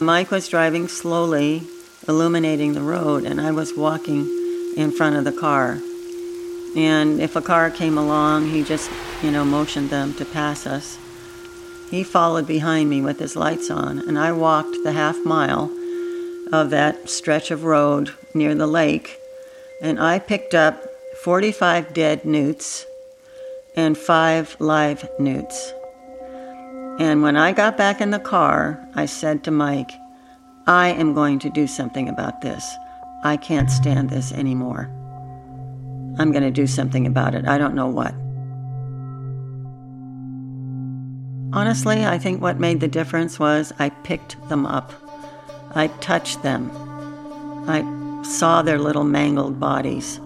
Mike 0.00 0.30
was 0.30 0.48
driving 0.48 0.88
slowly, 0.88 1.62
illuminating 2.06 2.74
the 2.74 2.82
road, 2.82 3.24
and 3.24 3.40
I 3.40 3.50
was 3.50 3.76
walking 3.76 4.26
in 4.76 4.92
front 4.92 5.16
of 5.16 5.24
the 5.24 5.32
car. 5.32 5.78
And 6.76 7.20
if 7.20 7.34
a 7.34 7.42
car 7.42 7.70
came 7.70 7.96
along, 7.96 8.50
he 8.50 8.62
just, 8.62 8.90
you 9.22 9.30
know, 9.30 9.44
motioned 9.44 9.90
them 9.90 10.14
to 10.14 10.24
pass 10.24 10.66
us. 10.66 10.98
He 11.90 12.04
followed 12.04 12.46
behind 12.46 12.90
me 12.90 13.00
with 13.00 13.18
his 13.18 13.36
lights 13.36 13.70
on, 13.70 13.98
and 14.00 14.18
I 14.18 14.32
walked 14.32 14.76
the 14.82 14.92
half 14.92 15.16
mile 15.24 15.70
of 16.52 16.70
that 16.70 17.08
stretch 17.08 17.50
of 17.50 17.64
road 17.64 18.12
near 18.34 18.54
the 18.54 18.66
lake, 18.66 19.18
and 19.80 19.98
I 19.98 20.18
picked 20.18 20.54
up 20.54 20.84
45 21.22 21.94
dead 21.94 22.24
newts 22.24 22.86
and 23.74 23.96
five 23.96 24.56
live 24.58 25.08
newts. 25.18 25.72
And 26.98 27.22
when 27.22 27.36
I 27.36 27.52
got 27.52 27.76
back 27.76 28.00
in 28.00 28.10
the 28.10 28.18
car, 28.18 28.88
I 28.94 29.04
said 29.04 29.44
to 29.44 29.50
Mike, 29.50 29.92
I 30.66 30.88
am 30.88 31.12
going 31.12 31.38
to 31.40 31.50
do 31.50 31.66
something 31.66 32.08
about 32.08 32.40
this. 32.40 32.76
I 33.22 33.36
can't 33.36 33.70
stand 33.70 34.08
this 34.08 34.32
anymore. 34.32 34.90
I'm 36.18 36.32
going 36.32 36.42
to 36.42 36.50
do 36.50 36.66
something 36.66 37.06
about 37.06 37.34
it. 37.34 37.46
I 37.46 37.58
don't 37.58 37.74
know 37.74 37.88
what. 37.88 38.14
Honestly, 41.54 42.04
I 42.04 42.18
think 42.18 42.40
what 42.40 42.58
made 42.58 42.80
the 42.80 42.88
difference 42.88 43.38
was 43.38 43.72
I 43.78 43.90
picked 43.90 44.48
them 44.48 44.64
up. 44.64 44.92
I 45.74 45.88
touched 45.88 46.42
them. 46.42 46.70
I 47.68 47.84
saw 48.24 48.62
their 48.62 48.78
little 48.78 49.04
mangled 49.04 49.60
bodies. 49.60 50.18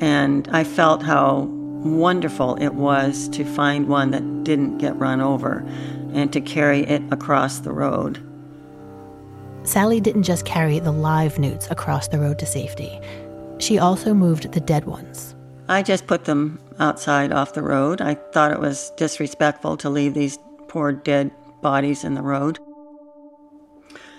And 0.00 0.48
I 0.50 0.64
felt 0.64 1.02
how 1.02 1.42
wonderful 1.84 2.56
it 2.56 2.74
was 2.74 3.28
to 3.28 3.44
find 3.44 3.88
one 3.88 4.10
that 4.10 4.44
didn't 4.44 4.78
get 4.78 4.96
run 4.96 5.20
over 5.20 5.64
and 6.12 6.32
to 6.32 6.40
carry 6.40 6.80
it 6.80 7.02
across 7.12 7.60
the 7.60 7.72
road. 7.72 8.20
Sally 9.64 10.00
didn't 10.00 10.24
just 10.24 10.44
carry 10.44 10.78
the 10.78 10.92
live 10.92 11.38
newts 11.38 11.70
across 11.70 12.08
the 12.08 12.18
road 12.18 12.38
to 12.38 12.46
safety, 12.46 13.00
she 13.58 13.78
also 13.78 14.12
moved 14.12 14.52
the 14.52 14.60
dead 14.60 14.84
ones. 14.84 15.34
I 15.68 15.82
just 15.82 16.06
put 16.06 16.24
them 16.24 16.58
outside 16.78 17.32
off 17.32 17.54
the 17.54 17.62
road. 17.62 18.00
I 18.00 18.14
thought 18.14 18.52
it 18.52 18.60
was 18.60 18.90
disrespectful 18.96 19.76
to 19.78 19.88
leave 19.88 20.14
these 20.14 20.38
poor 20.68 20.92
dead 20.92 21.30
bodies 21.62 22.04
in 22.04 22.14
the 22.14 22.22
road. 22.22 22.58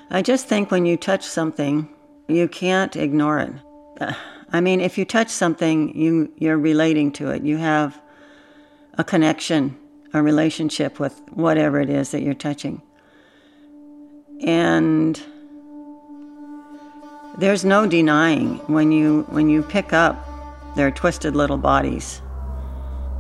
I 0.10 0.22
just 0.22 0.48
think 0.48 0.72
when 0.72 0.86
you 0.86 0.98
touch 0.98 1.24
something, 1.24 1.90
you 2.28 2.48
can't 2.48 2.96
ignore 2.96 3.40
it. 3.40 3.54
I 4.56 4.62
mean, 4.62 4.80
if 4.80 4.98
you 4.98 5.04
touch 5.04 5.28
something, 5.28 5.94
you, 5.98 6.32
you're 6.38 6.58
relating 6.58 7.12
to 7.14 7.32
it. 7.32 7.44
You 7.44 7.58
have 7.58 8.02
a 8.98 9.04
connection, 9.04 9.78
a 10.14 10.24
relationship 10.24 10.98
with 10.98 11.20
whatever 11.32 11.82
it 11.82 11.90
is 11.90 12.12
that 12.12 12.22
you're 12.22 12.34
touching. 12.34 12.82
And 14.40 15.22
there's 17.38 17.66
no 17.66 17.86
denying 17.86 18.60
when 18.68 18.94
you 18.94 19.26
when 19.28 19.50
you 19.50 19.62
pick 19.62 19.92
up 19.92 20.16
their 20.78 20.90
twisted 20.90 21.36
little 21.36 21.58
bodies. 21.58 22.22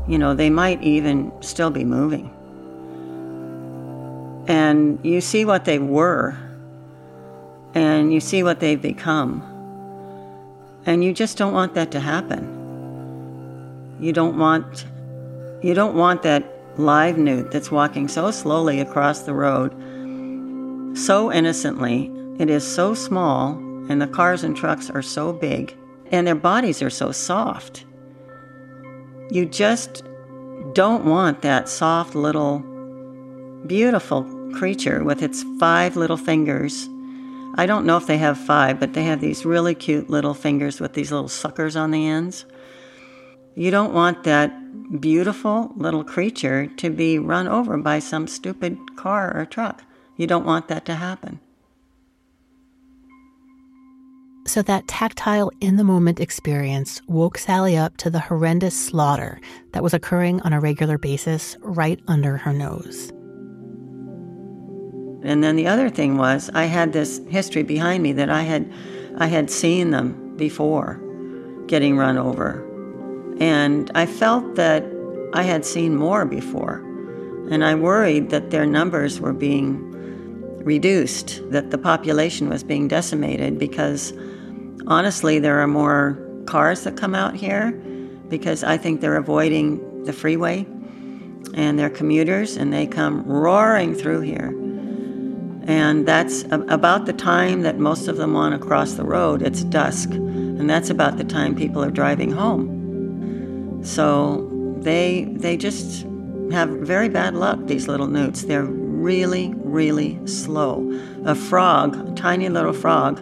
You 0.07 0.17
know, 0.17 0.35
they 0.35 0.49
might 0.49 0.81
even 0.81 1.33
still 1.41 1.69
be 1.69 1.83
moving. 1.83 2.31
And 4.47 4.99
you 5.03 5.19
see 5.19 5.43
what 5.43 5.65
they 5.65 5.79
were, 5.79 6.37
and 7.73 8.13
you 8.13 8.21
see 8.21 8.41
what 8.41 8.61
they've 8.61 8.81
become. 8.81 9.51
And 10.85 11.03
you 11.03 11.13
just 11.13 11.37
don't 11.37 11.53
want 11.53 11.73
that 11.73 11.91
to 11.91 11.99
happen. 11.99 12.51
You 13.99 14.13
don't 14.13 14.37
want 14.37 14.85
you 15.61 15.73
don't 15.73 15.95
want 15.95 16.21
that 16.23 16.43
live 16.77 17.17
newt 17.17 17.51
that's 17.51 17.71
walking 17.71 18.07
so 18.07 18.29
slowly 18.29 18.79
across 18.79 19.21
the 19.21 19.33
road, 19.33 19.71
so 20.97 21.31
innocently. 21.31 22.11
It 22.37 22.49
is 22.49 22.67
so 22.67 22.93
small 22.93 23.57
and 23.89 24.01
the 24.01 24.07
cars 24.07 24.43
and 24.43 24.55
trucks 24.55 24.89
are 24.89 25.01
so 25.01 25.31
big, 25.31 25.75
and 26.11 26.25
their 26.25 26.35
bodies 26.35 26.81
are 26.81 26.89
so 26.89 27.11
soft. 27.11 27.85
You 29.29 29.45
just 29.45 30.03
don't 30.73 31.05
want 31.05 31.41
that 31.41 31.69
soft 31.69 32.15
little, 32.15 32.59
beautiful 33.67 34.23
creature 34.53 35.03
with 35.03 35.21
its 35.21 35.43
five 35.59 35.95
little 35.95 36.17
fingers. 36.17 36.89
I 37.57 37.65
don't 37.65 37.85
know 37.85 37.95
if 37.95 38.05
they 38.05 38.17
have 38.17 38.37
five, 38.37 38.79
but 38.79 38.93
they 38.93 39.03
have 39.03 39.21
these 39.21 39.45
really 39.45 39.75
cute 39.75 40.09
little 40.09 40.33
fingers 40.33 40.81
with 40.81 40.93
these 40.93 41.11
little 41.11 41.29
suckers 41.29 41.75
on 41.75 41.91
the 41.91 42.05
ends. 42.05 42.45
You 43.55 43.71
don't 43.71 43.93
want 43.93 44.25
that 44.25 44.99
beautiful 44.99 45.71
little 45.77 46.03
creature 46.03 46.67
to 46.67 46.89
be 46.89 47.17
run 47.17 47.47
over 47.47 47.77
by 47.77 47.99
some 47.99 48.27
stupid 48.27 48.77
car 48.97 49.35
or 49.35 49.45
truck. 49.45 49.83
You 50.17 50.27
don't 50.27 50.45
want 50.45 50.67
that 50.67 50.85
to 50.85 50.95
happen. 50.95 51.39
So 54.47 54.61
that 54.61 54.87
tactile, 54.87 55.51
in 55.59 55.77
the 55.77 55.83
moment 55.83 56.19
experience 56.19 57.01
woke 57.07 57.37
Sally 57.37 57.75
up 57.75 57.97
to 57.97 58.09
the 58.09 58.19
horrendous 58.19 58.79
slaughter 58.79 59.39
that 59.71 59.81
was 59.81 59.93
occurring 59.93 60.41
on 60.41 60.53
a 60.53 60.59
regular 60.59 60.97
basis 60.97 61.57
right 61.61 61.99
under 62.07 62.37
her 62.37 62.53
nose. 62.53 63.11
And 65.25 65.43
then 65.43 65.55
the 65.55 65.67
other 65.67 65.89
thing 65.89 66.17
was 66.17 66.49
I 66.53 66.65
had 66.65 66.93
this 66.93 67.19
history 67.29 67.63
behind 67.63 68.03
me 68.03 68.13
that 68.13 68.29
I 68.29 68.43
had 68.43 68.71
I 69.17 69.27
had 69.27 69.49
seen 69.49 69.91
them 69.91 70.35
before 70.37 71.01
getting 71.67 71.97
run 71.97 72.17
over. 72.17 72.63
And 73.39 73.91
I 73.95 74.05
felt 74.05 74.55
that 74.55 74.83
I 75.33 75.43
had 75.43 75.65
seen 75.65 75.95
more 75.95 76.25
before. 76.25 76.77
And 77.49 77.63
I 77.63 77.75
worried 77.75 78.29
that 78.29 78.51
their 78.51 78.65
numbers 78.65 79.19
were 79.19 79.33
being 79.33 79.91
reduced, 80.63 81.41
that 81.51 81.71
the 81.71 81.77
population 81.77 82.49
was 82.49 82.63
being 82.63 82.87
decimated 82.87 83.59
because 83.59 84.13
Honestly, 84.87 85.39
there 85.39 85.59
are 85.61 85.67
more 85.67 86.19
cars 86.45 86.83
that 86.83 86.95
come 86.95 87.15
out 87.15 87.35
here 87.35 87.71
because 88.29 88.63
I 88.63 88.77
think 88.77 89.01
they're 89.01 89.17
avoiding 89.17 90.03
the 90.03 90.13
freeway 90.13 90.67
and 91.55 91.79
they're 91.79 91.89
commuters 91.89 92.55
and 92.55 92.71
they 92.71 92.85
come 92.85 93.23
roaring 93.25 93.95
through 93.95 94.21
here. 94.21 94.53
And 95.67 96.07
that's 96.07 96.43
about 96.51 97.07
the 97.07 97.13
time 97.13 97.61
that 97.61 97.79
most 97.79 98.07
of 98.07 98.17
them 98.17 98.33
want 98.33 98.53
to 98.53 98.59
cross 98.65 98.93
the 98.93 99.03
road. 99.03 99.41
It's 99.41 99.63
dusk, 99.63 100.11
and 100.11 100.69
that's 100.69 100.91
about 100.91 101.17
the 101.17 101.23
time 101.23 101.55
people 101.55 101.83
are 101.83 101.89
driving 101.89 102.31
home. 102.31 103.81
So 103.83 104.47
they 104.77 105.25
they 105.31 105.57
just 105.57 106.05
have 106.51 106.69
very 106.69 107.09
bad 107.09 107.33
luck. 107.33 107.59
These 107.65 107.87
little 107.87 108.07
newts. 108.07 108.43
They're 108.43 108.63
really 108.63 109.53
really 109.57 110.25
slow. 110.27 110.91
A 111.25 111.35
frog, 111.35 112.09
a 112.09 112.13
tiny 112.13 112.49
little 112.49 112.73
frog, 112.73 113.17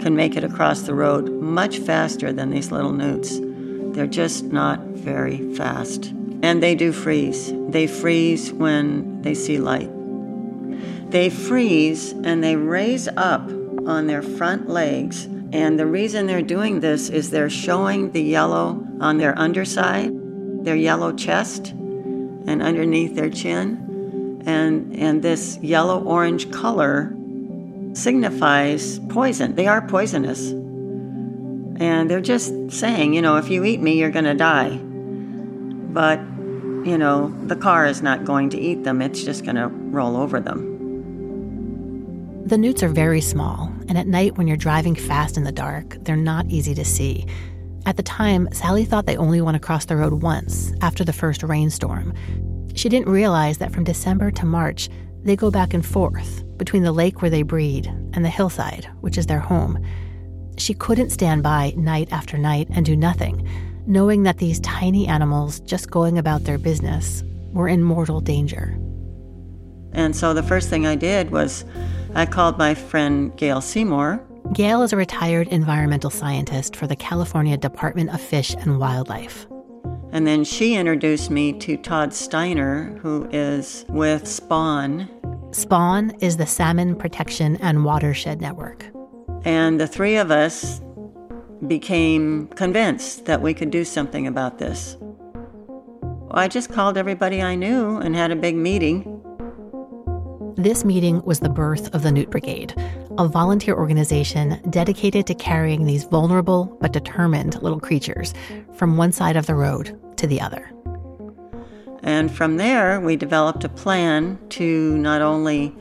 can 0.00 0.16
make 0.16 0.36
it 0.36 0.44
across 0.44 0.82
the 0.82 0.94
road 0.94 1.30
much 1.40 1.78
faster 1.78 2.32
than 2.32 2.50
these 2.50 2.72
little 2.72 2.92
newts. 2.92 3.38
They're 3.94 4.06
just 4.08 4.46
not 4.46 4.80
very 4.80 5.54
fast. 5.54 6.12
And 6.42 6.62
they 6.62 6.74
do 6.74 6.92
freeze. 6.92 7.52
They 7.68 7.86
freeze 7.86 8.52
when 8.52 9.22
they 9.22 9.34
see 9.34 9.58
light. 9.58 9.90
They 11.14 11.30
freeze 11.30 12.10
and 12.10 12.42
they 12.42 12.56
raise 12.56 13.06
up 13.06 13.48
on 13.86 14.08
their 14.08 14.20
front 14.20 14.68
legs. 14.68 15.26
And 15.52 15.78
the 15.78 15.86
reason 15.86 16.26
they're 16.26 16.42
doing 16.42 16.80
this 16.80 17.08
is 17.08 17.30
they're 17.30 17.48
showing 17.48 18.10
the 18.10 18.20
yellow 18.20 18.84
on 19.00 19.18
their 19.18 19.38
underside, 19.38 20.10
their 20.64 20.74
yellow 20.74 21.12
chest, 21.12 21.68
and 21.68 22.60
underneath 22.60 23.14
their 23.14 23.30
chin. 23.30 24.42
And, 24.44 24.96
and 24.96 25.22
this 25.22 25.56
yellow 25.58 26.02
orange 26.02 26.50
color 26.50 27.14
signifies 27.92 28.98
poison. 29.08 29.54
They 29.54 29.68
are 29.68 29.86
poisonous. 29.86 30.50
And 30.50 32.10
they're 32.10 32.20
just 32.20 32.72
saying, 32.72 33.14
you 33.14 33.22
know, 33.22 33.36
if 33.36 33.48
you 33.50 33.62
eat 33.62 33.80
me, 33.80 34.00
you're 34.00 34.10
going 34.10 34.24
to 34.24 34.34
die. 34.34 34.78
But, 34.78 36.18
you 36.84 36.98
know, 36.98 37.32
the 37.46 37.54
car 37.54 37.86
is 37.86 38.02
not 38.02 38.24
going 38.24 38.50
to 38.50 38.58
eat 38.58 38.82
them, 38.82 39.00
it's 39.00 39.22
just 39.22 39.44
going 39.44 39.54
to 39.54 39.68
roll 39.68 40.16
over 40.16 40.40
them. 40.40 40.73
The 42.46 42.58
newts 42.58 42.82
are 42.82 42.90
very 42.90 43.22
small, 43.22 43.72
and 43.88 43.96
at 43.96 44.06
night 44.06 44.36
when 44.36 44.46
you're 44.46 44.58
driving 44.58 44.94
fast 44.94 45.38
in 45.38 45.44
the 45.44 45.50
dark, 45.50 45.96
they're 46.02 46.14
not 46.14 46.44
easy 46.48 46.74
to 46.74 46.84
see. 46.84 47.26
At 47.86 47.96
the 47.96 48.02
time, 48.02 48.50
Sally 48.52 48.84
thought 48.84 49.06
they 49.06 49.16
only 49.16 49.40
went 49.40 49.56
across 49.56 49.86
the 49.86 49.96
road 49.96 50.12
once 50.22 50.70
after 50.82 51.04
the 51.04 51.14
first 51.14 51.42
rainstorm. 51.42 52.12
She 52.74 52.90
didn't 52.90 53.08
realize 53.08 53.56
that 53.58 53.72
from 53.72 53.84
December 53.84 54.30
to 54.32 54.44
March, 54.44 54.90
they 55.22 55.36
go 55.36 55.50
back 55.50 55.72
and 55.72 55.86
forth 55.86 56.44
between 56.58 56.82
the 56.82 56.92
lake 56.92 57.22
where 57.22 57.30
they 57.30 57.42
breed 57.42 57.86
and 58.12 58.22
the 58.22 58.28
hillside, 58.28 58.90
which 59.00 59.16
is 59.16 59.24
their 59.24 59.40
home. 59.40 59.82
She 60.58 60.74
couldn't 60.74 61.10
stand 61.10 61.42
by 61.42 61.72
night 61.78 62.12
after 62.12 62.36
night 62.36 62.68
and 62.74 62.84
do 62.84 62.94
nothing, 62.94 63.48
knowing 63.86 64.24
that 64.24 64.36
these 64.36 64.60
tiny 64.60 65.08
animals 65.08 65.60
just 65.60 65.90
going 65.90 66.18
about 66.18 66.44
their 66.44 66.58
business 66.58 67.24
were 67.54 67.68
in 67.68 67.82
mortal 67.82 68.20
danger. 68.20 68.78
And 69.92 70.14
so 70.14 70.34
the 70.34 70.42
first 70.42 70.68
thing 70.68 70.86
I 70.86 70.96
did 70.96 71.30
was 71.30 71.64
I 72.16 72.26
called 72.26 72.58
my 72.58 72.74
friend 72.74 73.36
Gail 73.36 73.60
Seymour. 73.60 74.24
Gail 74.52 74.82
is 74.82 74.92
a 74.92 74.96
retired 74.96 75.48
environmental 75.48 76.10
scientist 76.10 76.76
for 76.76 76.86
the 76.86 76.94
California 76.94 77.56
Department 77.56 78.14
of 78.14 78.20
Fish 78.20 78.54
and 78.54 78.78
Wildlife. 78.78 79.48
And 80.12 80.24
then 80.24 80.44
she 80.44 80.76
introduced 80.76 81.28
me 81.28 81.52
to 81.54 81.76
Todd 81.76 82.14
Steiner, 82.14 82.96
who 83.02 83.28
is 83.32 83.84
with 83.88 84.28
SPAWN. 84.28 85.08
SPAWN 85.50 86.12
is 86.20 86.36
the 86.36 86.46
Salmon 86.46 86.94
Protection 86.94 87.56
and 87.56 87.84
Watershed 87.84 88.40
Network. 88.40 88.86
And 89.44 89.80
the 89.80 89.88
three 89.88 90.16
of 90.16 90.30
us 90.30 90.80
became 91.66 92.46
convinced 92.54 93.24
that 93.24 93.42
we 93.42 93.54
could 93.54 93.72
do 93.72 93.84
something 93.84 94.28
about 94.28 94.58
this. 94.58 94.96
I 96.30 96.46
just 96.46 96.72
called 96.72 96.96
everybody 96.96 97.42
I 97.42 97.56
knew 97.56 97.96
and 97.96 98.14
had 98.14 98.30
a 98.30 98.36
big 98.36 98.54
meeting. 98.54 99.20
This 100.56 100.84
meeting 100.84 101.20
was 101.22 101.40
the 101.40 101.48
birth 101.48 101.92
of 101.94 102.02
the 102.02 102.12
Newt 102.12 102.30
Brigade, 102.30 102.74
a 103.18 103.26
volunteer 103.26 103.74
organization 103.74 104.60
dedicated 104.70 105.26
to 105.26 105.34
carrying 105.34 105.84
these 105.84 106.04
vulnerable 106.04 106.78
but 106.80 106.92
determined 106.92 107.60
little 107.60 107.80
creatures 107.80 108.32
from 108.74 108.96
one 108.96 109.10
side 109.10 109.36
of 109.36 109.46
the 109.46 109.56
road 109.56 109.98
to 110.16 110.28
the 110.28 110.40
other. 110.40 110.70
And 112.04 112.30
from 112.30 112.56
there, 112.56 113.00
we 113.00 113.16
developed 113.16 113.64
a 113.64 113.68
plan 113.68 114.38
to 114.50 114.96
not 114.98 115.22
only, 115.22 115.74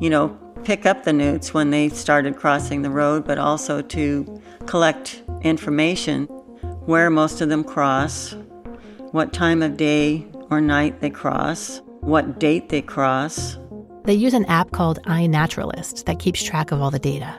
you 0.00 0.10
know, 0.10 0.28
pick 0.64 0.84
up 0.84 1.04
the 1.04 1.12
newts 1.12 1.54
when 1.54 1.70
they 1.70 1.88
started 1.88 2.36
crossing 2.36 2.82
the 2.82 2.90
road, 2.90 3.24
but 3.24 3.38
also 3.38 3.82
to 3.82 4.42
collect 4.66 5.22
information 5.42 6.24
where 6.86 7.08
most 7.08 7.40
of 7.40 7.50
them 7.50 7.62
cross, 7.62 8.34
what 9.12 9.32
time 9.32 9.62
of 9.62 9.76
day 9.76 10.26
or 10.50 10.60
night 10.60 11.00
they 11.00 11.10
cross, 11.10 11.82
what 12.00 12.40
date 12.40 12.68
they 12.70 12.82
cross. 12.82 13.58
They 14.08 14.14
use 14.14 14.32
an 14.32 14.46
app 14.46 14.70
called 14.70 15.02
iNaturalist 15.02 16.06
that 16.06 16.18
keeps 16.18 16.42
track 16.42 16.72
of 16.72 16.80
all 16.80 16.90
the 16.90 16.98
data. 16.98 17.38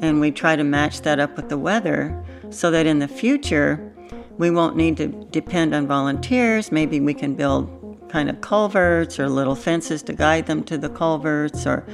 And 0.00 0.20
we 0.20 0.30
try 0.30 0.54
to 0.54 0.62
match 0.62 1.00
that 1.00 1.18
up 1.18 1.36
with 1.36 1.48
the 1.48 1.58
weather 1.58 2.24
so 2.48 2.70
that 2.70 2.86
in 2.86 3.00
the 3.00 3.08
future, 3.08 3.92
we 4.38 4.48
won't 4.48 4.76
need 4.76 4.96
to 4.98 5.08
depend 5.32 5.74
on 5.74 5.88
volunteers. 5.88 6.70
Maybe 6.70 7.00
we 7.00 7.12
can 7.12 7.34
build 7.34 8.06
kind 8.08 8.30
of 8.30 8.40
culverts 8.40 9.18
or 9.18 9.28
little 9.28 9.56
fences 9.56 10.00
to 10.04 10.12
guide 10.12 10.46
them 10.46 10.62
to 10.66 10.78
the 10.78 10.90
culverts, 10.90 11.66
or 11.66 11.84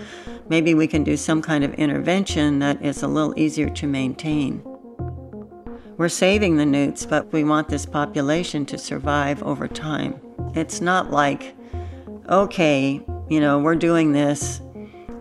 maybe 0.51 0.75
we 0.75 0.87
can 0.87 1.05
do 1.05 1.17
some 1.17 1.41
kind 1.41 1.65
of 1.65 1.73
intervention 1.77 2.59
that 2.59 2.85
is 2.85 3.03
a 3.03 3.09
little 3.09 3.33
easier 3.39 3.71
to 3.71 3.87
maintain. 3.87 4.63
We're 5.97 6.11
saving 6.11 6.59
the 6.59 6.67
newts, 6.67 7.07
but 7.07 7.33
we 7.33 7.45
want 7.45 7.71
this 7.71 7.87
population 7.87 8.67
to 8.67 8.77
survive 8.77 9.43
over 9.43 9.67
time. 9.67 10.21
It's 10.55 10.83
not 10.83 11.11
like, 11.11 11.57
okay, 12.29 13.03
you 13.33 13.41
know, 13.41 13.59
we're 13.59 13.75
doing 13.75 14.13
this, 14.13 14.61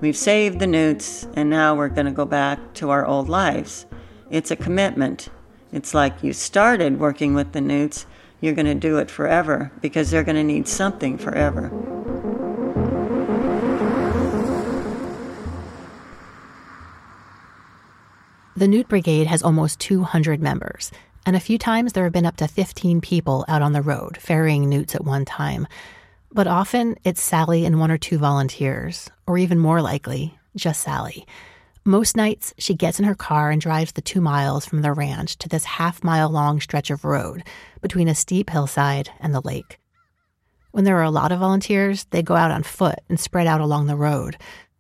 we've 0.01 0.18
saved 0.18 0.60
the 0.60 0.68
newts, 0.68 1.25
and 1.34 1.50
now 1.50 1.74
we're 1.74 1.88
going 1.88 2.08
to 2.08 2.12
go 2.12 2.25
back 2.25 2.60
to 2.74 2.89
our 2.89 3.06
old 3.06 3.30
lives. 3.30 3.86
It's 4.30 4.51
a 4.51 4.58
commitment. 4.58 5.30
It's 5.72 5.94
like 5.94 6.22
you 6.22 6.34
started 6.34 7.00
working 7.00 7.36
with 7.36 7.53
the 7.53 7.62
newts, 7.62 8.06
you're 8.41 8.53
going 8.53 8.65
to 8.65 8.75
do 8.75 8.98
it 8.98 9.10
forever 9.10 9.72
because 9.80 10.12
they're 10.12 10.25
going 10.25 10.36
to 10.36 10.44
need 10.44 10.68
something 10.68 11.18
forever. 11.18 11.70
The 18.58 18.68
Newt 18.68 18.89
Brigade 18.89 19.27
has 19.27 19.41
almost 19.41 19.80
200 19.80 20.41
members, 20.41 20.91
and 21.25 21.38
a 21.38 21.39
few 21.39 21.58
times 21.58 21.94
there 21.94 22.03
have 22.03 22.12
been 22.12 22.25
up 22.25 22.36
to 22.38 22.48
15 22.50 23.00
people 23.00 23.46
out 23.48 23.62
on 23.62 23.72
the 23.72 23.82
road 23.82 24.18
ferrying 24.18 24.68
newts 24.68 24.96
at 24.96 25.06
one 25.06 25.24
time. 25.24 25.65
But 26.33 26.47
often 26.47 26.95
it's 27.03 27.21
Sally 27.21 27.65
and 27.65 27.79
one 27.79 27.91
or 27.91 27.97
two 27.97 28.17
volunteers, 28.17 29.09
or 29.27 29.38
even 29.38 29.59
more 29.59 29.81
likely, 29.81 30.38
just 30.55 30.81
Sally. 30.81 31.25
Most 31.83 32.15
nights, 32.15 32.53
she 32.57 32.73
gets 32.73 33.00
in 33.00 33.05
her 33.05 33.15
car 33.15 33.50
and 33.51 33.59
drives 33.59 33.91
the 33.91 34.01
two 34.01 34.21
miles 34.21 34.65
from 34.65 34.81
the 34.81 34.93
ranch 34.93 35.38
to 35.39 35.50
this 35.50 35.65
half 35.65 36.03
mile 36.03 36.29
long 36.29 36.61
stretch 36.61 36.89
of 36.89 37.03
road 37.03 37.43
between 37.81 38.07
a 38.07 38.15
steep 38.15 38.50
hillside 38.50 39.09
and 39.19 39.33
the 39.33 39.41
lake. 39.41 39.77
When 40.71 40.85
there 40.85 40.97
are 40.97 41.03
a 41.03 41.11
lot 41.11 41.33
of 41.33 41.39
volunteers, 41.39 42.05
they 42.11 42.21
go 42.21 42.35
out 42.35 42.51
on 42.51 42.63
foot 42.63 43.00
and 43.09 43.19
spread 43.19 43.47
out 43.47 43.59
along 43.59 43.88
the 43.88 43.97
road. 43.97 44.38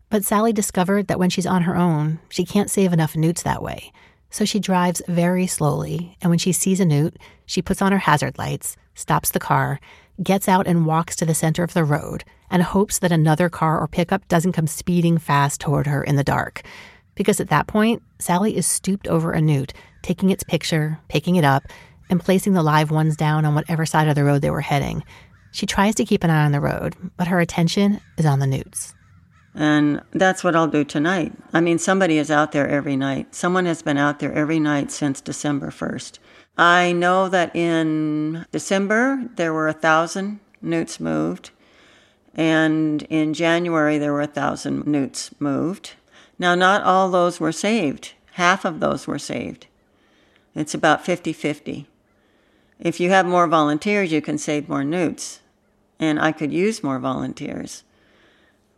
But 0.09 0.23
Sally 0.23 0.53
discovered 0.53 1.07
that 1.07 1.19
when 1.19 1.29
she's 1.29 1.45
on 1.45 1.63
her 1.63 1.75
own, 1.75 2.19
she 2.29 2.45
can't 2.45 2.69
save 2.69 2.93
enough 2.93 3.15
newts 3.15 3.43
that 3.43 3.63
way. 3.63 3.91
So 4.29 4.45
she 4.45 4.59
drives 4.59 5.01
very 5.07 5.47
slowly, 5.47 6.17
and 6.21 6.29
when 6.29 6.39
she 6.39 6.53
sees 6.53 6.79
a 6.79 6.85
newt, 6.85 7.17
she 7.45 7.61
puts 7.61 7.81
on 7.81 7.91
her 7.91 7.97
hazard 7.97 8.37
lights, 8.37 8.77
stops 8.93 9.31
the 9.31 9.39
car, 9.39 9.81
gets 10.23 10.47
out 10.47 10.67
and 10.67 10.85
walks 10.85 11.15
to 11.17 11.25
the 11.25 11.35
center 11.35 11.63
of 11.63 11.73
the 11.73 11.83
road, 11.83 12.23
and 12.49 12.63
hopes 12.63 12.99
that 12.99 13.11
another 13.11 13.49
car 13.49 13.79
or 13.79 13.87
pickup 13.87 14.27
doesn't 14.27 14.51
come 14.51 14.67
speeding 14.67 15.17
fast 15.17 15.61
toward 15.61 15.87
her 15.87 16.03
in 16.03 16.15
the 16.15 16.23
dark 16.23 16.63
because 17.15 17.39
at 17.39 17.49
that 17.49 17.67
point, 17.67 18.01
Sally 18.19 18.55
is 18.55 18.65
stooped 18.65 19.07
over 19.07 19.31
a 19.31 19.41
newt, 19.41 19.73
taking 20.01 20.29
its 20.29 20.43
picture, 20.43 20.99
picking 21.07 21.35
it 21.35 21.43
up, 21.43 21.63
and 22.09 22.19
placing 22.19 22.53
the 22.53 22.63
live 22.63 22.91
ones 22.91 23.15
down 23.15 23.45
on 23.45 23.55
whatever 23.55 23.85
side 23.85 24.07
of 24.07 24.15
the 24.15 24.23
road 24.23 24.41
they 24.41 24.49
were 24.49 24.61
heading. 24.61 25.03
She 25.51 25.65
tries 25.65 25.95
to 25.95 26.05
keep 26.05 26.23
an 26.23 26.29
eye 26.29 26.45
on 26.45 26.51
the 26.51 26.59
road, 26.59 26.95
but 27.17 27.27
her 27.27 27.39
attention 27.39 27.99
is 28.17 28.25
on 28.25 28.39
the 28.39 28.47
newts. 28.47 28.93
And 29.53 30.01
that's 30.11 30.43
what 30.43 30.55
I'll 30.55 30.67
do 30.67 30.85
tonight. 30.85 31.33
I 31.53 31.59
mean, 31.59 31.77
somebody 31.77 32.17
is 32.17 32.31
out 32.31 32.53
there 32.53 32.67
every 32.67 32.95
night. 32.95 33.35
Someone 33.35 33.65
has 33.65 33.81
been 33.81 33.97
out 33.97 34.19
there 34.19 34.31
every 34.31 34.59
night 34.59 34.91
since 34.91 35.19
December 35.19 35.67
1st. 35.67 36.19
I 36.61 36.91
know 36.91 37.27
that 37.27 37.55
in 37.55 38.45
December 38.51 39.27
there 39.35 39.51
were 39.51 39.67
a 39.67 39.73
thousand 39.73 40.41
newts 40.61 40.99
moved, 40.99 41.49
and 42.35 43.01
in 43.09 43.33
January 43.33 43.97
there 43.97 44.13
were 44.13 44.21
a 44.21 44.27
thousand 44.27 44.85
newts 44.85 45.31
moved. 45.39 45.93
Now, 46.37 46.53
not 46.53 46.83
all 46.83 47.09
those 47.09 47.39
were 47.39 47.51
saved, 47.51 48.13
half 48.33 48.63
of 48.63 48.79
those 48.79 49.07
were 49.07 49.17
saved. 49.17 49.65
It's 50.53 50.75
about 50.75 51.03
50 51.03 51.33
50. 51.33 51.87
If 52.79 52.99
you 52.99 53.09
have 53.09 53.25
more 53.25 53.47
volunteers, 53.47 54.11
you 54.11 54.21
can 54.21 54.37
save 54.37 54.69
more 54.69 54.83
newts, 54.83 55.39
and 55.99 56.19
I 56.19 56.31
could 56.31 56.53
use 56.53 56.83
more 56.83 56.99
volunteers. 56.99 57.81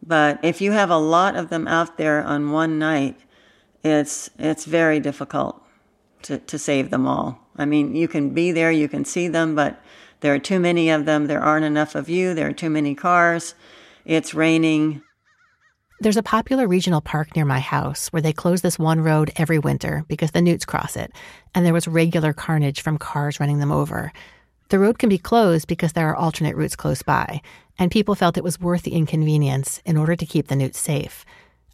But 0.02 0.40
if 0.42 0.62
you 0.62 0.72
have 0.72 0.90
a 0.90 0.98
lot 0.98 1.36
of 1.36 1.50
them 1.50 1.68
out 1.68 1.98
there 1.98 2.24
on 2.24 2.54
one 2.54 2.80
night, 2.80 3.20
it's, 3.84 4.30
it's 4.40 4.64
very 4.64 5.02
difficult 5.02 5.62
to, 6.22 6.38
to 6.38 6.58
save 6.58 6.90
them 6.90 7.06
all. 7.06 7.43
I 7.56 7.66
mean, 7.66 7.96
you 7.96 8.08
can 8.08 8.32
be 8.32 8.52
there, 8.52 8.72
you 8.72 8.88
can 8.88 9.06
see 9.06 9.28
them, 9.28 9.56
but 9.56 9.82
there 10.22 10.34
are 10.34 10.40
too 10.40 10.60
many 10.60 10.90
of 10.90 11.06
them. 11.06 11.28
There 11.28 11.42
aren't 11.42 11.66
enough 11.66 11.96
of 11.96 12.10
you. 12.10 12.34
There 12.34 12.48
are 12.48 12.54
too 12.54 12.70
many 12.70 12.96
cars. 12.96 13.56
It's 14.06 14.34
raining. 14.34 15.02
There's 16.00 16.18
a 16.18 16.24
popular 16.24 16.68
regional 16.68 17.02
park 17.02 17.36
near 17.36 17.46
my 17.46 17.60
house 17.60 18.08
where 18.10 18.22
they 18.22 18.34
close 18.34 18.62
this 18.62 18.80
one 18.80 19.02
road 19.02 19.32
every 19.36 19.60
winter 19.60 20.04
because 20.08 20.32
the 20.32 20.42
newts 20.42 20.66
cross 20.66 20.98
it, 20.98 21.14
and 21.54 21.66
there 21.66 21.74
was 21.74 21.88
regular 21.88 22.34
carnage 22.34 22.82
from 22.82 22.98
cars 22.98 23.40
running 23.40 23.60
them 23.60 23.72
over. 23.72 24.12
The 24.70 24.80
road 24.80 24.98
can 24.98 25.10
be 25.10 25.18
closed 25.18 25.68
because 25.68 25.94
there 25.94 26.10
are 26.10 26.16
alternate 26.16 26.56
routes 26.56 26.76
close 26.76 27.04
by, 27.04 27.42
and 27.78 27.92
people 27.92 28.16
felt 28.16 28.38
it 28.38 28.44
was 28.44 28.60
worth 28.60 28.84
the 28.84 28.94
inconvenience 28.94 29.82
in 29.86 29.98
order 29.98 30.16
to 30.16 30.26
keep 30.26 30.48
the 30.48 30.56
newts 30.56 30.80
safe. 30.80 31.26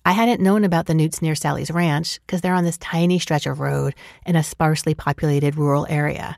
I 0.05 0.13
hadn't 0.13 0.41
known 0.41 0.63
about 0.63 0.85
the 0.85 0.93
newts 0.93 1.21
near 1.21 1.35
Sally's 1.35 1.71
ranch 1.71 2.19
because 2.25 2.41
they're 2.41 2.53
on 2.53 2.63
this 2.63 2.77
tiny 2.77 3.19
stretch 3.19 3.45
of 3.45 3.59
road 3.59 3.93
in 4.25 4.35
a 4.35 4.43
sparsely 4.43 4.93
populated 4.93 5.55
rural 5.55 5.85
area. 5.89 6.37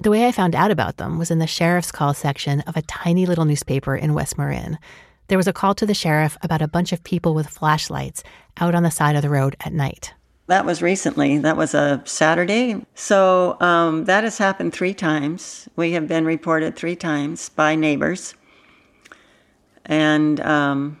The 0.00 0.10
way 0.10 0.26
I 0.26 0.32
found 0.32 0.54
out 0.54 0.70
about 0.70 0.96
them 0.96 1.18
was 1.18 1.30
in 1.30 1.38
the 1.38 1.46
sheriff's 1.46 1.92
call 1.92 2.14
section 2.14 2.60
of 2.62 2.76
a 2.76 2.82
tiny 2.82 3.26
little 3.26 3.44
newspaper 3.44 3.96
in 3.96 4.14
West 4.14 4.36
Marin 4.36 4.78
there 5.32 5.38
was 5.38 5.48
a 5.48 5.52
call 5.54 5.74
to 5.76 5.86
the 5.86 5.94
sheriff 5.94 6.36
about 6.42 6.60
a 6.60 6.68
bunch 6.68 6.92
of 6.92 7.02
people 7.04 7.32
with 7.32 7.48
flashlights 7.48 8.22
out 8.58 8.74
on 8.74 8.82
the 8.82 8.90
side 8.90 9.16
of 9.16 9.22
the 9.22 9.30
road 9.30 9.56
at 9.60 9.72
night. 9.72 10.12
That 10.48 10.66
was 10.66 10.82
recently. 10.82 11.38
That 11.38 11.56
was 11.56 11.72
a 11.72 12.02
Saturday. 12.04 12.84
So 12.94 13.56
um, 13.62 14.04
that 14.04 14.24
has 14.24 14.36
happened 14.36 14.74
three 14.74 14.92
times. 14.92 15.70
We 15.74 15.92
have 15.92 16.06
been 16.06 16.26
reported 16.26 16.76
three 16.76 16.96
times 16.96 17.48
by 17.48 17.76
neighbors. 17.76 18.34
And 19.86 20.38
um, 20.40 21.00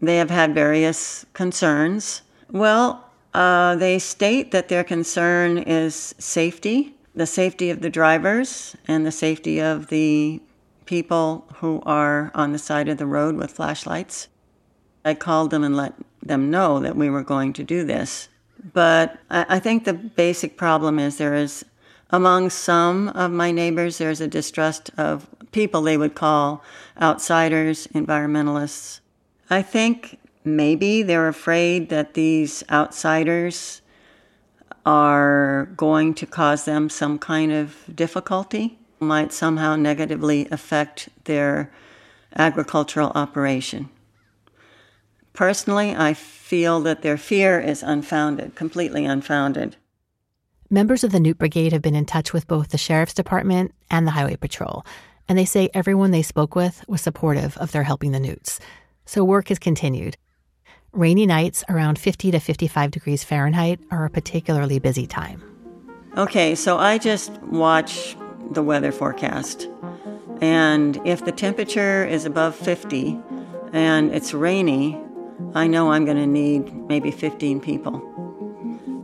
they 0.00 0.16
have 0.16 0.30
had 0.30 0.54
various 0.54 1.24
concerns. 1.32 2.22
Well, 2.50 3.04
uh, 3.34 3.76
they 3.76 3.98
state 3.98 4.50
that 4.52 4.68
their 4.68 4.84
concern 4.84 5.58
is 5.58 6.14
safety, 6.18 6.94
the 7.14 7.26
safety 7.26 7.70
of 7.70 7.80
the 7.80 7.90
drivers, 7.90 8.76
and 8.86 9.04
the 9.04 9.12
safety 9.12 9.60
of 9.60 9.88
the 9.88 10.40
people 10.86 11.46
who 11.56 11.82
are 11.84 12.30
on 12.34 12.52
the 12.52 12.58
side 12.58 12.88
of 12.88 12.98
the 12.98 13.06
road 13.06 13.36
with 13.36 13.52
flashlights. 13.52 14.28
I 15.04 15.14
called 15.14 15.50
them 15.50 15.64
and 15.64 15.76
let 15.76 15.94
them 16.22 16.50
know 16.50 16.80
that 16.80 16.96
we 16.96 17.10
were 17.10 17.22
going 17.22 17.52
to 17.54 17.64
do 17.64 17.84
this. 17.84 18.28
But 18.72 19.18
I, 19.30 19.58
think 19.58 19.84
the 19.84 19.92
basic 19.94 20.56
problem 20.56 20.98
is 20.98 21.18
there 21.18 21.34
is, 21.34 21.64
among 22.10 22.50
some 22.50 23.08
of 23.10 23.30
my 23.30 23.52
neighbors, 23.52 23.98
there's 23.98 24.20
a 24.20 24.26
distrust 24.26 24.90
of 24.96 25.28
people 25.52 25.82
they 25.82 25.96
would 25.96 26.14
call 26.14 26.64
outsiders, 27.00 27.86
environmentalists. 27.88 29.00
I 29.48 29.62
think 29.62 30.18
maybe 30.44 31.02
they're 31.02 31.28
afraid 31.28 31.88
that 31.90 32.14
these 32.14 32.64
outsiders 32.70 33.80
are 34.84 35.66
going 35.76 36.14
to 36.14 36.26
cause 36.26 36.64
them 36.64 36.88
some 36.88 37.18
kind 37.18 37.52
of 37.52 37.76
difficulty 37.94 38.78
might 39.00 39.32
somehow 39.32 39.76
negatively 39.76 40.48
affect 40.50 41.08
their 41.24 41.70
agricultural 42.36 43.12
operation. 43.14 43.88
Personally, 45.32 45.94
I 45.94 46.14
feel 46.14 46.80
that 46.80 47.02
their 47.02 47.18
fear 47.18 47.60
is 47.60 47.82
unfounded, 47.82 48.54
completely 48.54 49.04
unfounded. 49.04 49.76
Members 50.70 51.04
of 51.04 51.12
the 51.12 51.20
Newt 51.20 51.38
Brigade 51.38 51.72
have 51.72 51.82
been 51.82 51.94
in 51.94 52.06
touch 52.06 52.32
with 52.32 52.48
both 52.48 52.70
the 52.70 52.78
Sheriff's 52.78 53.14
Department 53.14 53.74
and 53.90 54.06
the 54.06 54.12
Highway 54.12 54.36
Patrol, 54.36 54.84
and 55.28 55.38
they 55.38 55.44
say 55.44 55.68
everyone 55.74 56.10
they 56.10 56.22
spoke 56.22 56.56
with 56.56 56.82
was 56.88 57.00
supportive 57.00 57.56
of 57.58 57.72
their 57.72 57.82
helping 57.82 58.12
the 58.12 58.20
Newts. 58.20 58.58
So 59.06 59.24
work 59.24 59.48
has 59.48 59.58
continued. 59.58 60.16
Rainy 60.92 61.26
nights 61.26 61.62
around 61.68 61.98
50 61.98 62.32
to 62.32 62.40
55 62.40 62.90
degrees 62.90 63.22
Fahrenheit 63.22 63.80
are 63.90 64.04
a 64.04 64.10
particularly 64.10 64.78
busy 64.78 65.06
time. 65.06 65.42
Okay, 66.16 66.54
so 66.54 66.76
I 66.78 66.98
just 66.98 67.32
watch 67.42 68.16
the 68.50 68.62
weather 68.62 68.90
forecast. 68.90 69.68
And 70.40 71.00
if 71.06 71.24
the 71.24 71.32
temperature 71.32 72.04
is 72.04 72.24
above 72.24 72.56
50 72.56 73.18
and 73.72 74.12
it's 74.12 74.34
rainy, 74.34 75.00
I 75.54 75.66
know 75.66 75.92
I'm 75.92 76.04
going 76.04 76.16
to 76.16 76.26
need 76.26 76.74
maybe 76.88 77.10
15 77.10 77.60
people. 77.60 78.02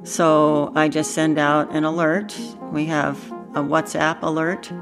So 0.04 0.72
I 0.74 0.88
just 0.88 1.12
send 1.12 1.38
out 1.38 1.70
an 1.70 1.84
alert. 1.84 2.36
We 2.72 2.86
have 2.86 3.30
a 3.54 3.62
WhatsApp 3.62 4.18
alert 4.22 4.72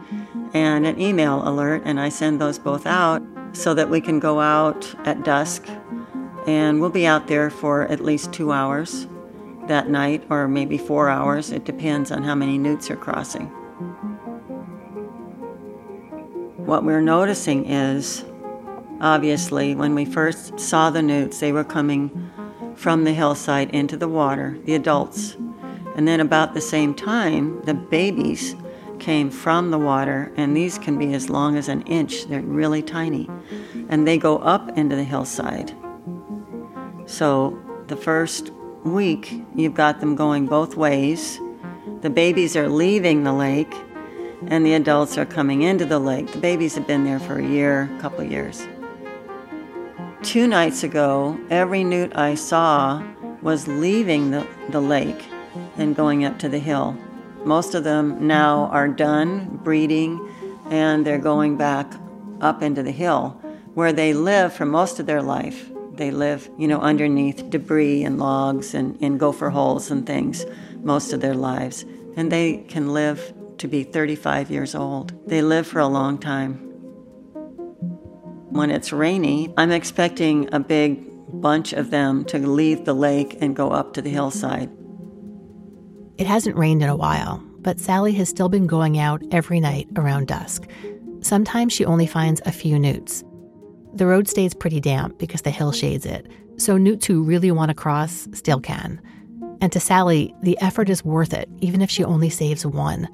and 0.54 0.86
an 0.86 1.00
email 1.00 1.46
alert, 1.46 1.82
and 1.84 2.00
I 2.00 2.08
send 2.08 2.40
those 2.40 2.58
both 2.58 2.86
out 2.86 3.22
so 3.52 3.74
that 3.74 3.88
we 3.88 4.00
can 4.00 4.18
go 4.18 4.40
out 4.40 4.94
at 5.04 5.24
dusk. 5.24 5.66
And 6.46 6.80
we'll 6.80 6.90
be 6.90 7.06
out 7.06 7.26
there 7.26 7.50
for 7.50 7.86
at 7.88 8.00
least 8.00 8.32
two 8.32 8.52
hours 8.52 9.06
that 9.66 9.88
night, 9.88 10.24
or 10.30 10.48
maybe 10.48 10.78
four 10.78 11.08
hours. 11.08 11.50
It 11.50 11.64
depends 11.64 12.10
on 12.10 12.22
how 12.22 12.34
many 12.34 12.58
newts 12.58 12.90
are 12.90 12.96
crossing. 12.96 13.46
What 16.66 16.84
we're 16.84 17.00
noticing 17.00 17.66
is 17.66 18.24
obviously, 19.00 19.74
when 19.74 19.94
we 19.94 20.04
first 20.04 20.58
saw 20.58 20.90
the 20.90 21.02
newts, 21.02 21.40
they 21.40 21.52
were 21.52 21.64
coming 21.64 22.30
from 22.74 23.04
the 23.04 23.12
hillside 23.12 23.70
into 23.70 23.96
the 23.96 24.08
water, 24.08 24.58
the 24.64 24.74
adults. 24.74 25.36
And 25.96 26.06
then, 26.06 26.20
about 26.20 26.54
the 26.54 26.60
same 26.60 26.94
time, 26.94 27.60
the 27.62 27.74
babies 27.74 28.54
came 29.00 29.30
from 29.30 29.70
the 29.70 29.78
water, 29.78 30.32
and 30.36 30.56
these 30.56 30.78
can 30.78 30.98
be 30.98 31.14
as 31.14 31.28
long 31.28 31.56
as 31.56 31.68
an 31.68 31.82
inch. 31.82 32.26
They're 32.26 32.42
really 32.42 32.82
tiny. 32.82 33.28
And 33.88 34.06
they 34.06 34.18
go 34.18 34.38
up 34.38 34.76
into 34.76 34.94
the 34.94 35.04
hillside. 35.04 35.74
So, 37.06 37.58
the 37.88 37.96
first 37.96 38.50
week, 38.84 39.42
you've 39.54 39.74
got 39.74 40.00
them 40.00 40.14
going 40.14 40.46
both 40.46 40.76
ways. 40.76 41.40
The 42.02 42.10
babies 42.10 42.56
are 42.56 42.68
leaving 42.68 43.24
the 43.24 43.32
lake, 43.32 43.74
and 44.46 44.64
the 44.64 44.74
adults 44.74 45.18
are 45.18 45.26
coming 45.26 45.62
into 45.62 45.84
the 45.84 45.98
lake. 45.98 46.30
The 46.32 46.38
babies 46.38 46.74
have 46.76 46.86
been 46.86 47.04
there 47.04 47.18
for 47.18 47.38
a 47.38 47.46
year, 47.46 47.90
a 47.96 48.00
couple 48.00 48.22
years. 48.24 48.66
Two 50.22 50.46
nights 50.46 50.82
ago, 50.82 51.38
every 51.50 51.82
newt 51.82 52.16
I 52.16 52.34
saw 52.34 53.02
was 53.42 53.66
leaving 53.66 54.30
the, 54.30 54.46
the 54.68 54.80
lake 54.80 55.26
and 55.76 55.96
going 55.96 56.24
up 56.24 56.38
to 56.40 56.48
the 56.48 56.58
hill. 56.58 56.96
Most 57.44 57.74
of 57.74 57.84
them 57.84 58.26
now 58.26 58.66
are 58.66 58.88
done 58.88 59.60
breeding 59.62 60.20
and 60.70 61.06
they're 61.06 61.18
going 61.18 61.56
back 61.56 61.92
up 62.40 62.62
into 62.62 62.82
the 62.82 62.90
hill 62.90 63.40
where 63.74 63.92
they 63.92 64.12
live 64.12 64.52
for 64.52 64.66
most 64.66 65.00
of 65.00 65.06
their 65.06 65.22
life. 65.22 65.70
They 65.92 66.10
live, 66.10 66.50
you 66.58 66.68
know, 66.68 66.80
underneath 66.80 67.50
debris 67.50 68.04
and 68.04 68.18
logs 68.18 68.74
and 68.74 68.96
in 69.02 69.18
gopher 69.18 69.50
holes 69.50 69.90
and 69.90 70.06
things 70.06 70.44
most 70.82 71.12
of 71.12 71.20
their 71.20 71.34
lives. 71.34 71.84
And 72.16 72.30
they 72.30 72.58
can 72.68 72.92
live 72.92 73.32
to 73.58 73.68
be 73.68 73.84
35 73.84 74.50
years 74.50 74.74
old. 74.74 75.12
They 75.28 75.42
live 75.42 75.66
for 75.66 75.78
a 75.78 75.86
long 75.86 76.18
time. 76.18 76.54
When 78.50 78.70
it's 78.70 78.92
rainy, 78.92 79.52
I'm 79.56 79.70
expecting 79.70 80.52
a 80.52 80.58
big 80.58 81.06
bunch 81.40 81.72
of 81.72 81.90
them 81.90 82.24
to 82.26 82.38
leave 82.38 82.84
the 82.84 82.94
lake 82.94 83.38
and 83.40 83.54
go 83.54 83.70
up 83.70 83.92
to 83.94 84.02
the 84.02 84.10
hillside. 84.10 84.70
It 86.20 86.26
hasn't 86.26 86.58
rained 86.58 86.82
in 86.82 86.90
a 86.90 86.96
while, 86.96 87.42
but 87.60 87.80
Sally 87.80 88.12
has 88.12 88.28
still 88.28 88.50
been 88.50 88.66
going 88.66 88.98
out 88.98 89.22
every 89.30 89.58
night 89.58 89.88
around 89.96 90.26
dusk. 90.26 90.68
Sometimes 91.22 91.72
she 91.72 91.86
only 91.86 92.06
finds 92.06 92.42
a 92.44 92.52
few 92.52 92.78
newts. 92.78 93.24
The 93.94 94.04
road 94.04 94.28
stays 94.28 94.52
pretty 94.52 94.80
damp 94.80 95.18
because 95.18 95.40
the 95.40 95.50
hill 95.50 95.72
shades 95.72 96.04
it, 96.04 96.30
so 96.58 96.76
newts 96.76 97.06
who 97.06 97.22
really 97.22 97.50
want 97.50 97.70
to 97.70 97.74
cross 97.74 98.28
still 98.34 98.60
can. 98.60 99.00
And 99.62 99.72
to 99.72 99.80
Sally, 99.80 100.34
the 100.42 100.60
effort 100.60 100.90
is 100.90 101.02
worth 101.02 101.32
it, 101.32 101.48
even 101.60 101.80
if 101.80 101.88
she 101.88 102.04
only 102.04 102.28
saves 102.28 102.66
one. 102.66 103.04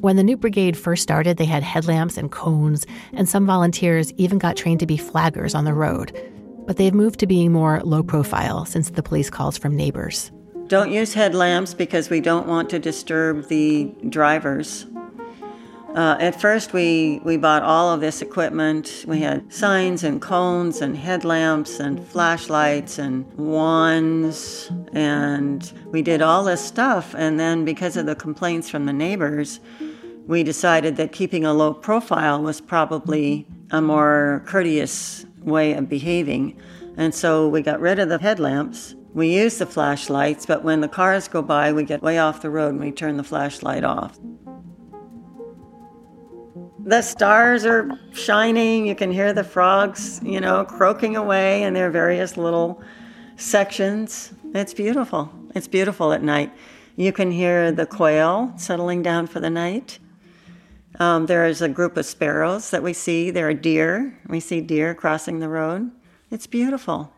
When 0.00 0.16
the 0.16 0.24
Newt 0.24 0.40
Brigade 0.40 0.78
first 0.78 1.02
started, 1.02 1.36
they 1.36 1.44
had 1.44 1.62
headlamps 1.62 2.16
and 2.16 2.32
cones, 2.32 2.86
and 3.12 3.28
some 3.28 3.44
volunteers 3.44 4.14
even 4.14 4.38
got 4.38 4.56
trained 4.56 4.80
to 4.80 4.86
be 4.86 4.96
flaggers 4.96 5.54
on 5.54 5.66
the 5.66 5.74
road. 5.74 6.18
But 6.66 6.78
they've 6.78 6.94
moved 6.94 7.20
to 7.20 7.26
being 7.26 7.52
more 7.52 7.82
low 7.82 8.02
profile 8.02 8.64
since 8.64 8.88
the 8.88 9.02
police 9.02 9.28
calls 9.28 9.58
from 9.58 9.76
neighbors. 9.76 10.32
Don't 10.66 10.90
use 10.90 11.12
headlamps 11.12 11.74
because 11.74 12.08
we 12.08 12.20
don't 12.20 12.46
want 12.46 12.70
to 12.70 12.78
disturb 12.78 13.48
the 13.48 13.92
drivers. 14.08 14.86
Uh, 15.94 16.16
at 16.18 16.40
first, 16.40 16.72
we, 16.72 17.20
we 17.22 17.36
bought 17.36 17.62
all 17.62 17.92
of 17.92 18.00
this 18.00 18.22
equipment. 18.22 19.04
We 19.06 19.20
had 19.20 19.52
signs 19.52 20.02
and 20.02 20.20
cones 20.20 20.80
and 20.80 20.96
headlamps 20.96 21.78
and 21.78 22.04
flashlights 22.08 22.98
and 22.98 23.30
wands, 23.34 24.72
and 24.92 25.70
we 25.86 26.02
did 26.02 26.22
all 26.22 26.44
this 26.44 26.64
stuff. 26.64 27.14
And 27.14 27.38
then, 27.38 27.64
because 27.64 27.96
of 27.96 28.06
the 28.06 28.16
complaints 28.16 28.68
from 28.68 28.86
the 28.86 28.92
neighbors, 28.92 29.60
we 30.26 30.42
decided 30.42 30.96
that 30.96 31.12
keeping 31.12 31.44
a 31.44 31.52
low 31.52 31.74
profile 31.74 32.42
was 32.42 32.60
probably 32.60 33.46
a 33.70 33.80
more 33.80 34.42
courteous 34.46 35.26
way 35.42 35.74
of 35.74 35.88
behaving. 35.88 36.58
And 36.96 37.14
so 37.14 37.48
we 37.48 37.60
got 37.60 37.80
rid 37.80 37.98
of 37.98 38.08
the 38.08 38.18
headlamps. 38.18 38.96
We 39.14 39.28
use 39.28 39.58
the 39.58 39.66
flashlights, 39.66 40.44
but 40.44 40.64
when 40.64 40.80
the 40.80 40.88
cars 40.88 41.28
go 41.28 41.40
by, 41.40 41.72
we 41.72 41.84
get 41.84 42.02
way 42.02 42.18
off 42.18 42.42
the 42.42 42.50
road 42.50 42.70
and 42.70 42.80
we 42.80 42.90
turn 42.90 43.16
the 43.16 43.22
flashlight 43.22 43.84
off. 43.84 44.18
The 46.80 47.00
stars 47.00 47.64
are 47.64 47.88
shining. 48.12 48.86
You 48.86 48.96
can 48.96 49.12
hear 49.12 49.32
the 49.32 49.44
frogs, 49.44 50.20
you 50.24 50.40
know, 50.40 50.64
croaking 50.64 51.16
away 51.16 51.62
in 51.62 51.74
their 51.74 51.90
various 51.90 52.36
little 52.36 52.82
sections. 53.36 54.34
It's 54.52 54.74
beautiful. 54.74 55.32
It's 55.54 55.68
beautiful 55.68 56.12
at 56.12 56.22
night. 56.22 56.52
You 56.96 57.12
can 57.12 57.30
hear 57.30 57.70
the 57.70 57.86
quail 57.86 58.52
settling 58.56 59.02
down 59.02 59.28
for 59.28 59.38
the 59.38 59.48
night. 59.48 60.00
Um, 60.98 61.26
there 61.26 61.46
is 61.46 61.62
a 61.62 61.68
group 61.68 61.96
of 61.96 62.04
sparrows 62.04 62.70
that 62.70 62.82
we 62.82 62.92
see. 62.92 63.30
There 63.30 63.48
are 63.48 63.54
deer. 63.54 64.18
We 64.26 64.40
see 64.40 64.60
deer 64.60 64.92
crossing 64.94 65.38
the 65.38 65.48
road. 65.48 65.92
It's 66.30 66.48
beautiful. 66.48 67.12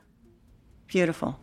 Beautiful. 0.87 1.41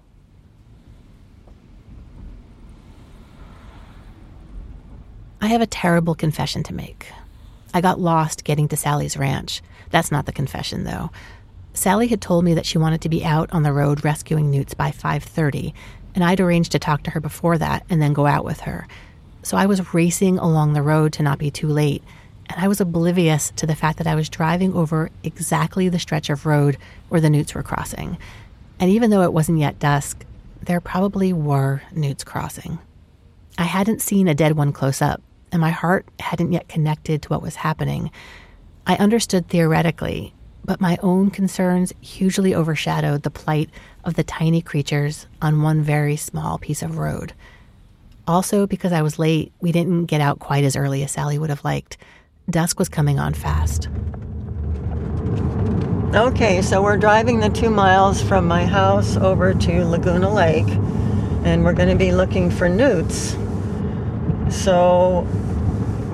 I 5.43 5.47
have 5.47 5.61
a 5.61 5.67
terrible 5.67 6.15
confession 6.15 6.63
to 6.63 6.73
make. 6.73 7.05
I 7.73 7.81
got 7.81 7.99
lost 7.99 8.45
getting 8.45 8.67
to 8.69 8.77
Sally's 8.77 9.17
ranch. 9.17 9.61
That's 9.89 10.11
not 10.11 10.25
the 10.25 10.31
confession, 10.31 10.85
though. 10.85 11.11
Sally 11.73 12.07
had 12.07 12.21
told 12.21 12.45
me 12.45 12.53
that 12.53 12.65
she 12.65 12.77
wanted 12.77 13.01
to 13.01 13.09
be 13.09 13.25
out 13.25 13.51
on 13.51 13.63
the 13.63 13.73
road 13.73 14.05
rescuing 14.05 14.49
newts 14.49 14.73
by 14.73 14.89
5:30, 14.89 15.73
and 16.15 16.23
I'd 16.23 16.39
arranged 16.39 16.71
to 16.71 16.79
talk 16.79 17.03
to 17.03 17.11
her 17.11 17.19
before 17.19 17.57
that 17.57 17.83
and 17.89 18.01
then 18.01 18.13
go 18.13 18.25
out 18.25 18.45
with 18.45 18.61
her. 18.61 18.87
So 19.41 19.57
I 19.57 19.65
was 19.65 19.93
racing 19.93 20.37
along 20.37 20.71
the 20.71 20.81
road 20.81 21.11
to 21.13 21.23
not 21.23 21.39
be 21.39 21.51
too 21.51 21.67
late 21.67 22.03
and 22.49 22.63
I 22.63 22.67
was 22.67 22.81
oblivious 22.81 23.51
to 23.55 23.65
the 23.65 23.75
fact 23.75 23.97
that 23.97 24.07
I 24.07 24.15
was 24.15 24.29
driving 24.29 24.73
over 24.73 25.09
exactly 25.23 25.89
the 25.89 25.99
stretch 25.99 26.29
of 26.29 26.45
road 26.45 26.77
where 27.09 27.21
the 27.21 27.29
newts 27.29 27.55
were 27.55 27.63
crossing. 27.63 28.17
And 28.79 28.91
even 28.91 29.09
though 29.09 29.23
it 29.23 29.33
wasn't 29.33 29.59
yet 29.59 29.79
dusk, 29.79 30.25
there 30.61 30.81
probably 30.81 31.33
were 31.33 31.81
newts 31.91 32.23
crossing. 32.23 32.79
I 33.57 33.63
hadn't 33.63 34.01
seen 34.01 34.27
a 34.27 34.35
dead 34.35 34.57
one 34.57 34.71
close 34.71 35.01
up, 35.01 35.21
and 35.53 35.61
my 35.61 35.69
heart 35.69 36.05
hadn't 36.19 36.51
yet 36.51 36.67
connected 36.67 37.21
to 37.21 37.29
what 37.29 37.43
was 37.43 37.55
happening. 37.55 38.11
I 38.87 38.95
understood 38.95 39.47
theoretically, 39.47 40.33
but 40.65 40.81
my 40.81 40.97
own 41.03 41.29
concerns 41.29 41.93
hugely 42.01 42.55
overshadowed 42.55 43.21
the 43.21 43.29
plight 43.29 43.69
of 44.03 44.15
the 44.15 44.23
tiny 44.23 44.61
creatures 44.61 45.27
on 45.41 45.61
one 45.61 45.81
very 45.81 46.15
small 46.15 46.57
piece 46.57 46.81
of 46.81 46.97
road. 46.97 47.33
Also, 48.27 48.65
because 48.65 48.91
I 48.91 49.03
was 49.03 49.19
late, 49.19 49.53
we 49.61 49.71
didn't 49.71 50.05
get 50.05 50.21
out 50.21 50.39
quite 50.39 50.63
as 50.63 50.75
early 50.75 51.03
as 51.03 51.11
Sally 51.11 51.37
would 51.37 51.51
have 51.51 51.63
liked. 51.63 51.97
Dusk 52.49 52.79
was 52.79 52.89
coming 52.89 53.19
on 53.19 53.33
fast. 53.33 53.89
Okay, 56.15 56.61
so 56.61 56.81
we're 56.81 56.97
driving 56.97 57.41
the 57.41 57.49
two 57.49 57.69
miles 57.69 58.21
from 58.21 58.47
my 58.47 58.65
house 58.65 59.17
over 59.17 59.53
to 59.53 59.85
Laguna 59.85 60.33
Lake, 60.33 60.67
and 61.43 61.63
we're 61.63 61.73
going 61.73 61.89
to 61.89 61.95
be 61.95 62.11
looking 62.11 62.49
for 62.49 62.67
newts. 62.67 63.35
So, 64.49 65.21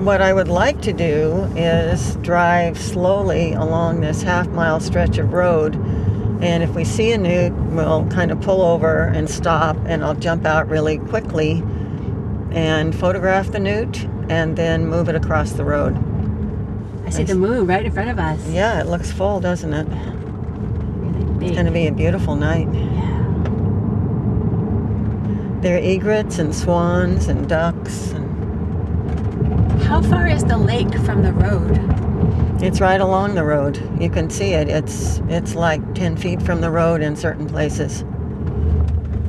what 0.00 0.22
I 0.22 0.32
would 0.32 0.48
like 0.48 0.80
to 0.82 0.92
do 0.92 1.44
is 1.56 2.16
drive 2.16 2.78
slowly 2.78 3.52
along 3.52 4.00
this 4.00 4.22
half 4.22 4.48
mile 4.48 4.80
stretch 4.80 5.18
of 5.18 5.32
road. 5.32 5.74
And 6.42 6.62
if 6.62 6.70
we 6.74 6.84
see 6.84 7.12
a 7.12 7.18
newt, 7.18 7.52
we'll 7.52 8.06
kind 8.06 8.30
of 8.30 8.40
pull 8.40 8.62
over 8.62 9.04
and 9.04 9.28
stop, 9.28 9.76
and 9.84 10.02
I'll 10.02 10.14
jump 10.14 10.46
out 10.46 10.68
really 10.68 10.98
quickly 10.98 11.62
and 12.50 12.94
photograph 12.94 13.52
the 13.52 13.60
newt 13.60 14.04
and 14.30 14.56
then 14.56 14.86
move 14.86 15.08
it 15.08 15.14
across 15.14 15.52
the 15.52 15.64
road. 15.64 15.98
I 17.04 17.10
see 17.10 17.24
the 17.24 17.34
moon 17.34 17.66
right 17.66 17.84
in 17.84 17.92
front 17.92 18.08
of 18.10 18.18
us. 18.18 18.46
Yeah, 18.48 18.80
it 18.80 18.86
looks 18.86 19.10
full, 19.12 19.40
doesn't 19.40 19.72
it? 19.72 19.86
Really 19.88 21.38
big. 21.38 21.48
It's 21.48 21.56
going 21.56 21.66
to 21.66 21.72
be 21.72 21.88
a 21.88 21.92
beautiful 21.92 22.36
night. 22.36 22.68
Yeah. 22.72 23.10
There 25.60 25.76
are 25.76 25.80
egrets 25.80 26.38
and 26.38 26.54
swans 26.54 27.26
and 27.28 27.48
ducks, 27.48 28.12
How 29.90 30.00
far 30.00 30.28
is 30.28 30.44
the 30.44 30.56
lake 30.56 30.94
from 31.00 31.24
the 31.24 31.32
road? 31.32 32.62
it's 32.62 32.80
right 32.80 33.00
along 33.00 33.34
the 33.34 33.42
road. 33.42 33.76
You 34.00 34.08
can 34.08 34.30
see 34.30 34.52
it. 34.52 34.68
It's 34.68 35.18
it's 35.28 35.56
like 35.56 35.82
ten 35.96 36.16
feet 36.16 36.40
from 36.40 36.60
the 36.60 36.70
road 36.70 37.02
in 37.02 37.16
certain 37.16 37.48
places. 37.48 38.04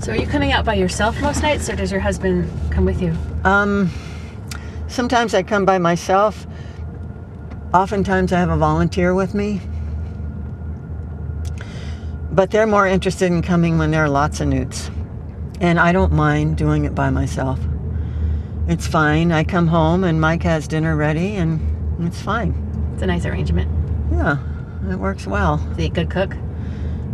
So 0.05 0.11
are 0.11 0.15
you 0.15 0.27
coming 0.27 0.51
out 0.51 0.63
by 0.63 0.75
yourself 0.75 1.19
most 1.19 1.41
nights, 1.41 1.67
or 1.67 1.75
does 1.75 1.91
your 1.91 1.99
husband 1.99 2.47
come 2.69 2.85
with 2.85 3.01
you? 3.01 3.17
Um, 3.43 3.89
sometimes 4.87 5.33
I 5.33 5.41
come 5.41 5.65
by 5.65 5.79
myself. 5.79 6.45
Oftentimes 7.73 8.31
I 8.31 8.37
have 8.37 8.51
a 8.51 8.57
volunteer 8.57 9.15
with 9.15 9.33
me. 9.33 9.61
But 12.31 12.51
they're 12.51 12.67
more 12.67 12.85
interested 12.85 13.31
in 13.31 13.41
coming 13.41 13.79
when 13.79 13.89
there 13.89 14.03
are 14.03 14.09
lots 14.09 14.39
of 14.39 14.47
newts. 14.47 14.91
And 15.59 15.79
I 15.79 15.91
don't 15.91 16.13
mind 16.13 16.55
doing 16.55 16.85
it 16.85 16.93
by 16.93 17.09
myself. 17.09 17.59
It's 18.71 18.87
fine. 18.87 19.33
I 19.33 19.43
come 19.43 19.67
home 19.67 20.05
and 20.05 20.21
Mike 20.21 20.43
has 20.43 20.65
dinner 20.65 20.95
ready 20.95 21.35
and 21.35 21.59
it's 22.07 22.21
fine. 22.21 22.55
It's 22.93 23.03
a 23.03 23.05
nice 23.05 23.25
arrangement. 23.25 23.69
Yeah, 24.13 24.37
it 24.89 24.95
works 24.95 25.27
well. 25.27 25.55
Is 25.71 25.77
he 25.77 25.85
a 25.87 25.89
good 25.89 26.09
cook? 26.09 26.33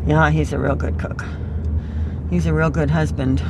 Yeah, 0.05 0.29
he's 0.29 0.53
a 0.53 0.59
real 0.59 0.75
good 0.75 0.99
cook. 0.99 1.25
He's 2.29 2.45
a 2.45 2.53
real 2.53 2.69
good 2.69 2.91
husband. 2.91 3.41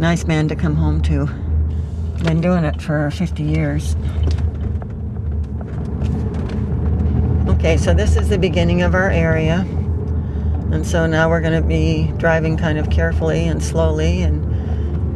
Nice 0.00 0.24
man 0.24 0.48
to 0.48 0.56
come 0.56 0.74
home 0.74 1.00
to. 1.02 1.26
Been 2.24 2.40
doing 2.40 2.64
it 2.64 2.82
for 2.82 3.08
50 3.12 3.44
years. 3.44 3.94
Okay, 7.50 7.76
so 7.76 7.94
this 7.94 8.16
is 8.16 8.28
the 8.28 8.38
beginning 8.38 8.82
of 8.82 8.96
our 8.96 9.10
area. 9.10 9.60
And 10.72 10.84
so 10.84 11.06
now 11.06 11.30
we're 11.30 11.40
going 11.40 11.62
to 11.62 11.68
be 11.68 12.12
driving 12.16 12.56
kind 12.56 12.78
of 12.78 12.90
carefully 12.90 13.46
and 13.46 13.62
slowly 13.62 14.22
and 14.22 14.43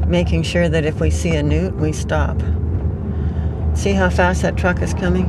making 0.09 0.43
sure 0.43 0.69
that 0.69 0.85
if 0.85 1.01
we 1.01 1.11
see 1.11 1.37
a 1.37 1.43
newt, 1.43 1.75
we 1.75 1.93
stop. 1.93 2.41
See 3.75 3.93
how 3.93 4.11
fast 4.11 4.43
that 4.43 4.57
truck 4.57 4.83
is 4.83 4.95
coming? 4.95 5.29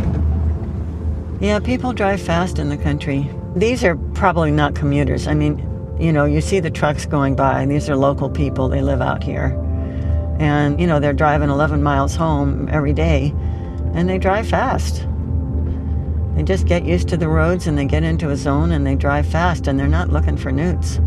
Yeah, 1.42 1.60
people 1.60 1.94
drive 1.94 2.22
fast 2.22 2.60
in 2.60 2.70
the 2.70 2.78
country. 2.78 3.30
These 3.56 3.84
are 3.84 3.96
probably 4.14 4.52
not 4.52 4.76
commuters. 4.76 5.28
I 5.28 5.34
mean, 5.34 5.66
you 6.00 6.14
know, 6.14 6.26
you 6.26 6.42
see 6.42 6.60
the 6.60 6.72
trucks 6.72 7.06
going 7.06 7.36
by, 7.36 7.66
these 7.66 7.90
are 7.90 7.96
local 7.96 8.30
people, 8.30 8.70
they 8.70 8.82
live 8.82 9.02
out 9.02 9.24
here. 9.24 9.58
And, 10.40 10.80
you 10.80 10.88
know, 10.88 11.00
they're 11.00 11.14
driving 11.14 11.50
11 11.50 11.84
miles 11.84 12.16
home 12.16 12.70
every 12.72 12.94
day, 12.94 13.34
and 13.94 14.08
they 14.08 14.18
drive 14.18 14.48
fast. 14.48 15.06
They 16.36 16.44
just 16.44 16.66
get 16.66 16.86
used 16.86 17.10
to 17.10 17.18
the 17.18 17.28
roads 17.28 17.68
and 17.68 17.78
they 17.78 17.84
get 17.84 18.04
into 18.04 18.30
a 18.30 18.38
zone 18.38 18.72
and 18.72 18.88
they 18.88 18.96
drive 18.96 19.28
fast 19.28 19.68
and 19.68 19.78
they're 19.78 19.90
not 19.90 20.10
looking 20.10 20.38
for 20.38 20.54
newts. 20.54 21.02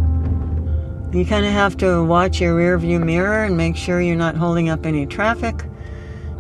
You 1.12 1.26
kind 1.26 1.44
of 1.44 1.52
have 1.52 1.76
to 1.76 2.02
watch 2.02 2.40
your 2.40 2.54
rear 2.56 2.78
view 2.78 2.98
mirror 2.98 3.44
and 3.44 3.54
make 3.54 3.76
sure 3.76 4.00
you're 4.00 4.16
not 4.16 4.34
holding 4.34 4.70
up 4.70 4.86
any 4.86 5.04
traffic. 5.04 5.62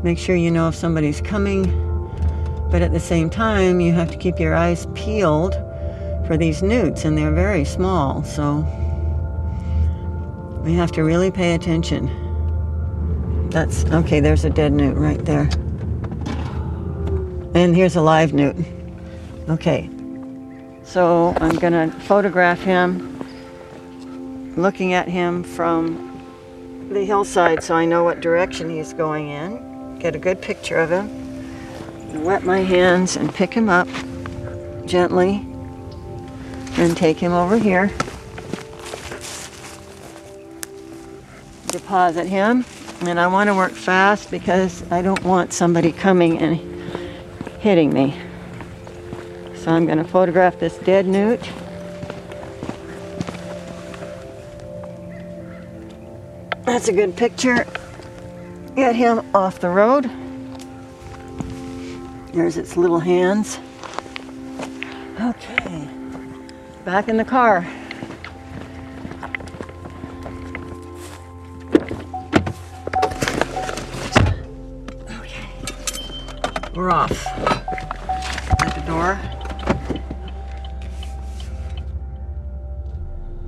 Make 0.02 0.16
sure 0.16 0.34
you 0.34 0.50
know 0.50 0.68
if 0.68 0.74
somebody's 0.74 1.20
coming. 1.20 1.64
But 2.70 2.80
at 2.80 2.90
the 2.90 2.98
same 2.98 3.28
time, 3.28 3.80
you 3.80 3.92
have 3.92 4.10
to 4.12 4.16
keep 4.16 4.40
your 4.40 4.54
eyes 4.54 4.86
peeled 4.94 5.52
for 6.26 6.38
these 6.38 6.62
newts, 6.62 7.04
and 7.04 7.18
they're 7.18 7.30
very 7.30 7.66
small, 7.66 8.24
so 8.24 8.66
we 10.64 10.72
have 10.72 10.90
to 10.92 11.04
really 11.04 11.30
pay 11.30 11.52
attention. 11.54 12.08
That's 13.50 13.84
okay, 13.84 14.20
there's 14.20 14.46
a 14.46 14.50
dead 14.50 14.72
newt 14.72 14.96
right 14.96 15.22
there. 15.26 15.50
And 17.54 17.76
here's 17.76 17.94
a 17.94 18.00
live 18.00 18.32
newt. 18.32 18.56
Okay, 19.50 19.90
so 20.82 21.34
I'm 21.42 21.56
gonna 21.56 21.90
photograph 21.90 22.62
him, 22.62 23.11
looking 24.56 24.92
at 24.92 25.08
him 25.08 25.42
from 25.42 26.08
the 26.90 27.04
hillside 27.04 27.62
so 27.62 27.74
I 27.74 27.84
know 27.84 28.04
what 28.04 28.20
direction 28.20 28.68
he's 28.68 28.92
going 28.92 29.28
in. 29.28 29.98
Get 29.98 30.14
a 30.14 30.18
good 30.18 30.42
picture 30.42 30.76
of 30.76 30.90
him. 30.90 32.22
Wet 32.22 32.44
my 32.44 32.58
hands 32.58 33.16
and 33.16 33.34
pick 33.34 33.54
him 33.54 33.68
up 33.68 33.88
gently 34.84 35.46
and 36.76 36.96
take 36.96 37.18
him 37.18 37.32
over 37.32 37.56
here. 37.56 37.90
Deposit 41.68 42.26
him. 42.26 42.64
And 43.02 43.18
I 43.18 43.26
want 43.26 43.48
to 43.48 43.54
work 43.54 43.72
fast 43.72 44.30
because 44.30 44.84
I 44.92 45.02
don't 45.02 45.22
want 45.24 45.52
somebody 45.52 45.90
coming 45.90 46.38
and 46.38 46.56
hitting 47.60 47.92
me. 47.92 48.16
So 49.56 49.72
I'm 49.72 49.86
going 49.86 49.98
to 49.98 50.04
photograph 50.04 50.58
this 50.58 50.76
dead 50.78 51.06
newt. 51.06 51.40
That's 56.82 56.90
a 56.90 56.96
good 56.96 57.16
picture. 57.16 57.64
Get 58.74 58.96
him 58.96 59.24
off 59.36 59.60
the 59.60 59.68
road. 59.68 60.10
There's 62.32 62.56
its 62.56 62.76
little 62.76 62.98
hands. 62.98 63.60
Okay. 65.20 65.88
Back 66.84 67.06
in 67.06 67.18
the 67.18 67.24
car. 67.24 67.64
Okay. 75.08 75.46
We're 76.74 76.90
off. 76.90 77.24
At 78.60 78.74
the 78.74 78.82
door. 78.88 79.20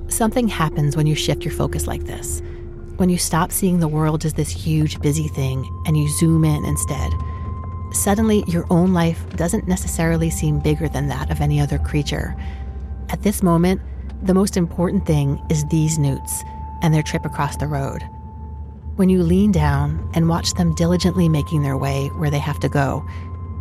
Something 0.07 0.47
happens 0.47 0.95
when 0.95 1.05
you 1.05 1.15
shift 1.15 1.43
your 1.43 1.53
focus 1.53 1.85
like 1.85 2.05
this. 2.05 2.41
When 2.97 3.09
you 3.09 3.17
stop 3.17 3.51
seeing 3.51 3.79
the 3.79 3.89
world 3.89 4.23
as 4.23 4.33
this 4.33 4.49
huge, 4.49 5.01
busy 5.01 5.27
thing 5.27 5.69
and 5.85 5.97
you 5.97 6.07
zoom 6.07 6.45
in 6.45 6.63
instead. 6.63 7.11
Suddenly, 7.91 8.45
your 8.47 8.65
own 8.69 8.93
life 8.93 9.29
doesn't 9.35 9.67
necessarily 9.67 10.29
seem 10.29 10.59
bigger 10.59 10.87
than 10.87 11.09
that 11.09 11.29
of 11.29 11.41
any 11.41 11.59
other 11.59 11.77
creature. 11.77 12.35
At 13.09 13.21
this 13.21 13.43
moment, 13.43 13.81
the 14.23 14.33
most 14.33 14.55
important 14.55 15.05
thing 15.05 15.41
is 15.49 15.65
these 15.65 15.97
newts 15.97 16.43
and 16.81 16.93
their 16.93 17.03
trip 17.03 17.25
across 17.25 17.57
the 17.57 17.67
road. 17.67 18.01
When 18.95 19.09
you 19.09 19.23
lean 19.23 19.51
down 19.51 20.09
and 20.13 20.29
watch 20.29 20.53
them 20.53 20.73
diligently 20.73 21.27
making 21.27 21.63
their 21.63 21.77
way 21.77 22.07
where 22.15 22.31
they 22.31 22.39
have 22.39 22.61
to 22.61 22.69
go, 22.69 23.05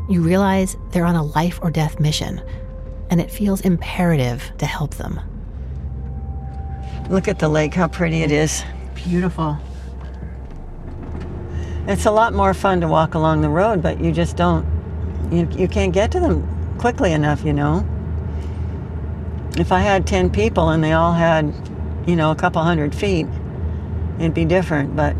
you 0.09 0.23
realize 0.23 0.77
they're 0.91 1.05
on 1.05 1.17
a 1.17 1.25
life 1.25 1.59
or 1.61 1.73
death 1.73 1.99
mission, 1.99 2.41
and 3.11 3.21
it 3.21 3.33
feels 3.33 3.63
imperative 3.63 4.53
to 4.59 4.67
help 4.67 4.95
them. 4.95 5.19
Look 7.11 7.27
at 7.27 7.41
the 7.41 7.49
lake, 7.49 7.75
how 7.75 7.89
pretty 7.89 8.23
it 8.23 8.31
is. 8.31 8.63
Beautiful. 9.05 9.59
It's 11.87 12.07
a 12.07 12.11
lot 12.11 12.33
more 12.33 12.55
fun 12.55 12.81
to 12.81 12.89
walk 12.89 13.15
along 13.15 13.43
the 13.43 13.51
road, 13.51 13.83
but 13.83 14.01
you 14.01 14.13
just 14.13 14.37
don't, 14.37 14.67
you, 15.31 15.47
you 15.51 15.69
can't 15.69 15.93
get 15.93 16.11
to 16.13 16.21
them 16.21 16.77
quickly 16.79 17.13
enough, 17.13 17.45
you 17.45 17.53
know. 17.53 17.87
If 19.59 19.73
I 19.73 19.81
had 19.81 20.07
10 20.07 20.31
people 20.31 20.71
and 20.71 20.83
they 20.83 20.93
all 20.93 21.13
had, 21.13 21.53
you 22.07 22.17
know, 22.17 22.31
a 22.31 22.35
couple 22.35 22.63
hundred 22.63 22.95
feet, 22.95 23.27
it'd 24.19 24.33
be 24.33 24.47
different. 24.47 24.97
But 24.97 25.13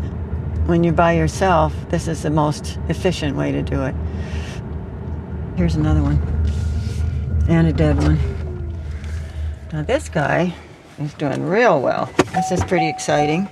when 0.65 0.83
you're 0.83 0.93
by 0.93 1.13
yourself, 1.13 1.73
this 1.89 2.07
is 2.07 2.23
the 2.23 2.31
most 2.31 2.79
efficient 2.89 3.37
way 3.37 3.51
to 3.51 3.61
do 3.61 3.83
it. 3.83 3.93
Here's 5.57 5.75
another 5.75 6.01
one, 6.01 6.17
and 7.47 7.67
a 7.67 7.73
dead 7.73 7.97
one. 7.97 8.17
Now, 9.71 9.83
this 9.83 10.09
guy 10.09 10.55
is 10.97 11.13
doing 11.13 11.43
real 11.43 11.79
well. 11.79 12.11
This 12.33 12.51
is 12.51 12.63
pretty 12.63 12.89
exciting. 12.89 13.47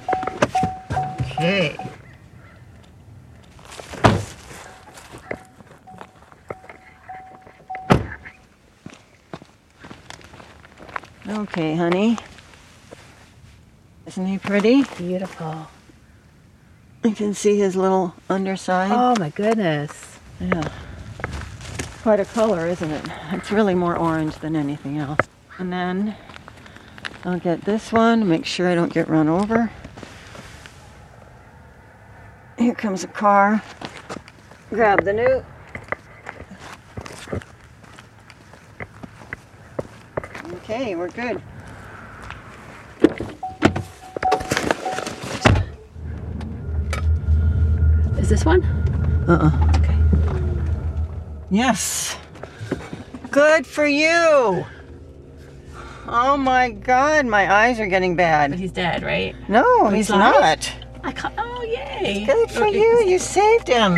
Okay. 1.43 1.75
Okay, 11.27 11.75
honey. 11.75 12.17
Isn't 14.06 14.25
he 14.25 14.38
pretty? 14.38 14.84
Beautiful. 14.95 15.67
You 17.03 17.12
can 17.12 17.34
see 17.34 17.60
his 17.60 17.75
little 17.75 18.15
underside. 18.29 18.93
Oh 18.93 19.19
my 19.19 19.29
goodness. 19.29 20.17
Yeah. 20.39 20.71
Quite 22.03 22.21
a 22.21 22.25
color, 22.25 22.67
isn't 22.67 22.89
it? 22.89 23.06
It's 23.34 23.51
really 23.51 23.75
more 23.75 23.97
orange 23.97 24.38
than 24.38 24.56
anything 24.56 24.97
else. 24.97 25.19
And 25.58 25.73
then 25.73 26.15
I'll 27.25 27.38
get 27.38 27.65
this 27.65 27.91
one, 27.91 28.29
make 28.29 28.45
sure 28.45 28.69
I 28.69 28.75
don't 28.75 28.93
get 28.93 29.10
run 29.10 29.27
over. 29.27 29.69
Here 32.58 32.72
comes 32.83 33.05
a 33.05 33.07
car. 33.07 33.63
Grab 34.69 35.05
the 35.05 35.13
newt. 35.13 35.45
Okay, 40.55 40.93
we're 40.93 41.07
good. 41.07 41.41
Is 48.17 48.27
this 48.27 48.43
one? 48.43 48.61
Uh-uh. 49.29 49.49
Okay. 49.77 49.97
Yes. 51.51 52.17
Good 53.31 53.65
for 53.65 53.85
you. 53.85 54.65
Oh 56.05 56.35
my 56.35 56.71
god, 56.71 57.27
my 57.27 57.49
eyes 57.49 57.79
are 57.79 57.87
getting 57.87 58.17
bad. 58.17 58.51
But 58.51 58.55
bad. 58.55 58.59
he's 58.59 58.71
dead, 58.73 59.03
right? 59.03 59.33
No, 59.47 59.87
he's 59.87 60.07
he's 60.07 60.09
not. 60.09 60.82
Good 62.03 62.51
for 62.51 62.65
Okay. 62.65 62.77
you. 62.79 63.05
You 63.05 63.17
saved 63.17 63.69
him. 63.69 63.95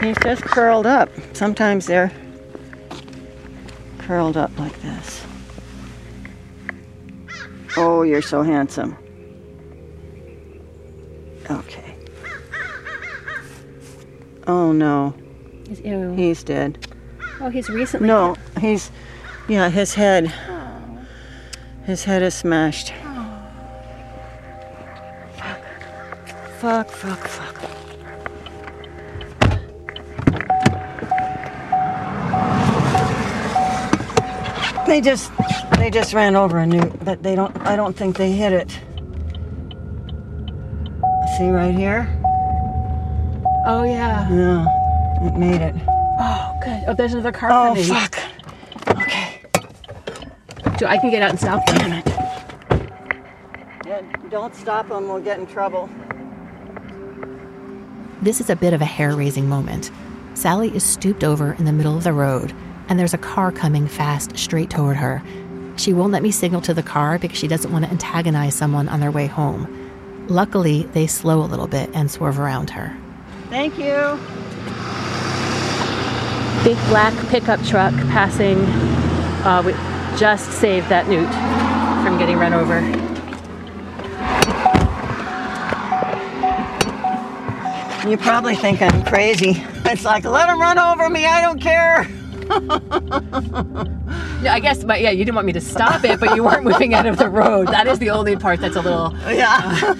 He's 0.00 0.16
just 0.22 0.42
curled 0.42 0.86
up. 0.86 1.10
Sometimes 1.34 1.84
they're 1.86 2.10
curled 3.98 4.38
up 4.38 4.50
like 4.58 4.80
this. 4.80 5.22
Oh, 7.76 8.02
you're 8.02 8.22
so 8.22 8.42
handsome. 8.42 8.96
Okay. 11.50 11.94
Oh 14.46 14.72
no. 14.72 15.14
He's, 15.68 15.80
ew. 15.80 16.14
He's 16.14 16.42
dead. 16.42 16.88
oh, 17.42 17.50
he's 17.50 17.68
recently. 17.68 18.08
No, 18.08 18.34
he's, 18.58 18.90
yeah, 19.48 19.68
his 19.68 19.92
head. 19.92 20.32
His 21.84 22.04
head 22.04 22.22
is 22.22 22.34
smashed. 22.34 22.92
Fuck, 26.60 26.88
fuck, 26.90 27.26
fuck. 27.26 27.56
They 34.86 35.00
just, 35.00 35.30
they 35.78 35.88
just 35.88 36.12
ran 36.14 36.34
over 36.34 36.58
a 36.58 36.66
newt, 36.66 37.04
but 37.04 37.22
they 37.22 37.36
don't, 37.36 37.56
I 37.64 37.76
don't 37.76 37.96
think 37.96 38.16
they 38.16 38.32
hit 38.32 38.52
it. 38.52 38.70
See 41.38 41.48
right 41.48 41.72
here? 41.74 42.08
Oh 43.66 43.84
yeah. 43.84 44.28
Yeah, 44.28 45.26
it 45.28 45.36
made 45.38 45.60
it. 45.60 45.74
Oh 46.18 46.58
good. 46.64 46.82
Oh, 46.88 46.94
there's 46.94 47.12
another 47.12 47.30
car 47.30 47.50
Oh, 47.52 47.68
coming. 47.68 47.84
fuck. 47.84 48.18
Okay. 50.82 50.86
So 50.86 50.90
I 50.90 50.98
can 50.98 51.10
get 51.10 51.22
out 51.22 51.30
and 51.30 51.38
stop 51.38 51.66
them. 51.66 51.76
Damn 51.76 51.92
it. 51.92 52.06
Yeah, 53.86 54.02
don't 54.30 54.54
stop 54.54 54.88
them, 54.88 55.08
we'll 55.08 55.20
get 55.20 55.38
in 55.38 55.46
trouble. 55.46 55.90
This 58.22 58.40
is 58.40 58.50
a 58.50 58.56
bit 58.56 58.72
of 58.72 58.80
a 58.80 58.86
hair 58.86 59.14
raising 59.14 59.48
moment. 59.48 59.90
Sally 60.34 60.74
is 60.74 60.84
stooped 60.84 61.24
over 61.24 61.54
in 61.54 61.64
the 61.64 61.72
middle 61.72 61.96
of 61.96 62.04
the 62.04 62.12
road, 62.12 62.54
and 62.88 62.98
there's 62.98 63.14
a 63.14 63.18
car 63.18 63.52
coming 63.52 63.88
fast 63.88 64.38
straight 64.38 64.70
toward 64.70 64.96
her. 64.96 65.22
She 65.76 65.92
won't 65.92 66.12
let 66.12 66.22
me 66.22 66.30
signal 66.30 66.60
to 66.62 66.74
the 66.74 66.82
car 66.82 67.18
because 67.18 67.38
she 67.38 67.48
doesn't 67.48 67.72
want 67.72 67.84
to 67.84 67.90
antagonize 67.90 68.54
someone 68.54 68.88
on 68.88 69.00
their 69.00 69.10
way 69.10 69.26
home. 69.26 69.66
Luckily, 70.28 70.84
they 70.92 71.06
slow 71.06 71.42
a 71.42 71.48
little 71.48 71.66
bit 71.66 71.90
and 71.92 72.10
swerve 72.10 72.38
around 72.38 72.70
her. 72.70 72.96
Thank 73.48 73.78
you. 73.78 74.18
Big 76.64 76.76
black 76.88 77.14
pickup 77.28 77.62
truck 77.64 77.94
passing. 78.08 78.58
Uh, 79.44 79.62
we 79.64 79.72
just 80.20 80.52
saved 80.52 80.86
that 80.90 81.08
newt 81.08 81.26
from 82.04 82.18
getting 82.18 82.36
run 82.36 82.52
over. 82.52 82.78
You 88.06 88.18
probably 88.18 88.54
think 88.54 88.82
I'm 88.82 89.02
crazy. 89.04 89.64
It's 89.86 90.04
like, 90.04 90.24
let 90.24 90.50
him 90.50 90.60
run 90.60 90.78
over 90.78 91.08
me, 91.08 91.24
I 91.24 91.40
don't 91.40 91.58
care. 91.58 92.06
No, 94.42 94.50
I 94.50 94.58
guess, 94.58 94.84
but 94.84 95.02
yeah, 95.02 95.10
you 95.10 95.22
didn't 95.22 95.34
want 95.34 95.46
me 95.46 95.52
to 95.52 95.60
stop 95.60 96.02
it, 96.02 96.18
but 96.18 96.34
you 96.34 96.42
weren't 96.42 96.64
moving 96.64 96.94
out 96.94 97.04
of 97.04 97.18
the 97.18 97.28
road. 97.28 97.68
That 97.68 97.86
is 97.86 97.98
the 97.98 98.08
only 98.08 98.36
part 98.36 98.58
that's 98.58 98.74
a 98.74 98.80
little. 98.80 99.14
Yeah. 99.28 99.94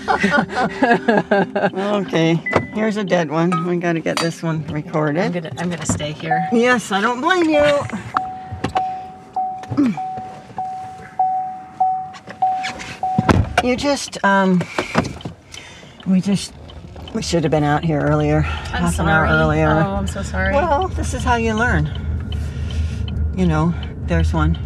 okay, 2.06 2.36
here's 2.72 2.96
a 2.96 3.04
dead 3.04 3.30
one. 3.30 3.66
We 3.66 3.76
gotta 3.76 4.00
get 4.00 4.18
this 4.18 4.42
one 4.42 4.64
I'm 4.66 4.74
recorded. 4.74 5.34
gonna, 5.34 5.52
I'm 5.58 5.68
gonna 5.68 5.84
stay 5.84 6.12
here. 6.12 6.48
Yes, 6.52 6.90
I 6.90 7.02
don't 7.02 7.20
blame 7.20 7.50
you. 7.50 7.82
You 13.62 13.76
just, 13.76 14.22
um, 14.24 14.62
we 16.06 16.20
just, 16.20 16.54
we 17.14 17.22
should 17.22 17.44
have 17.44 17.50
been 17.50 17.64
out 17.64 17.84
here 17.84 18.00
earlier, 18.00 18.38
I'm 18.38 18.44
half 18.44 18.94
sorry. 18.94 19.10
an 19.10 19.14
hour 19.14 19.26
earlier. 19.26 19.68
Oh, 19.68 19.96
I'm 19.96 20.06
so 20.06 20.22
sorry. 20.22 20.54
Well, 20.54 20.88
this 20.88 21.12
is 21.12 21.22
how 21.22 21.36
you 21.36 21.52
learn. 21.52 21.86
You 23.36 23.46
know, 23.46 23.74
there's 24.06 24.32
one. 24.32 24.56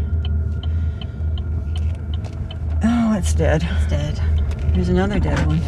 Oh, 2.85 3.15
it's 3.19 3.35
dead. 3.35 3.67
it's 3.69 3.87
dead. 3.89 4.21
There's 4.75 4.89
another 4.89 5.19
dead 5.19 5.45
one. 5.47 5.61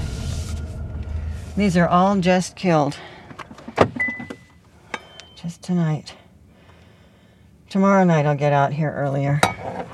These 1.56 1.76
are 1.76 1.88
all 1.88 2.16
just 2.18 2.54
killed. 2.54 2.96
Just 5.34 5.62
tonight. 5.62 6.14
Tomorrow 7.70 8.04
night 8.04 8.24
I'll 8.24 8.36
get 8.36 8.52
out 8.52 8.72
here 8.72 8.92
earlier. 8.92 9.40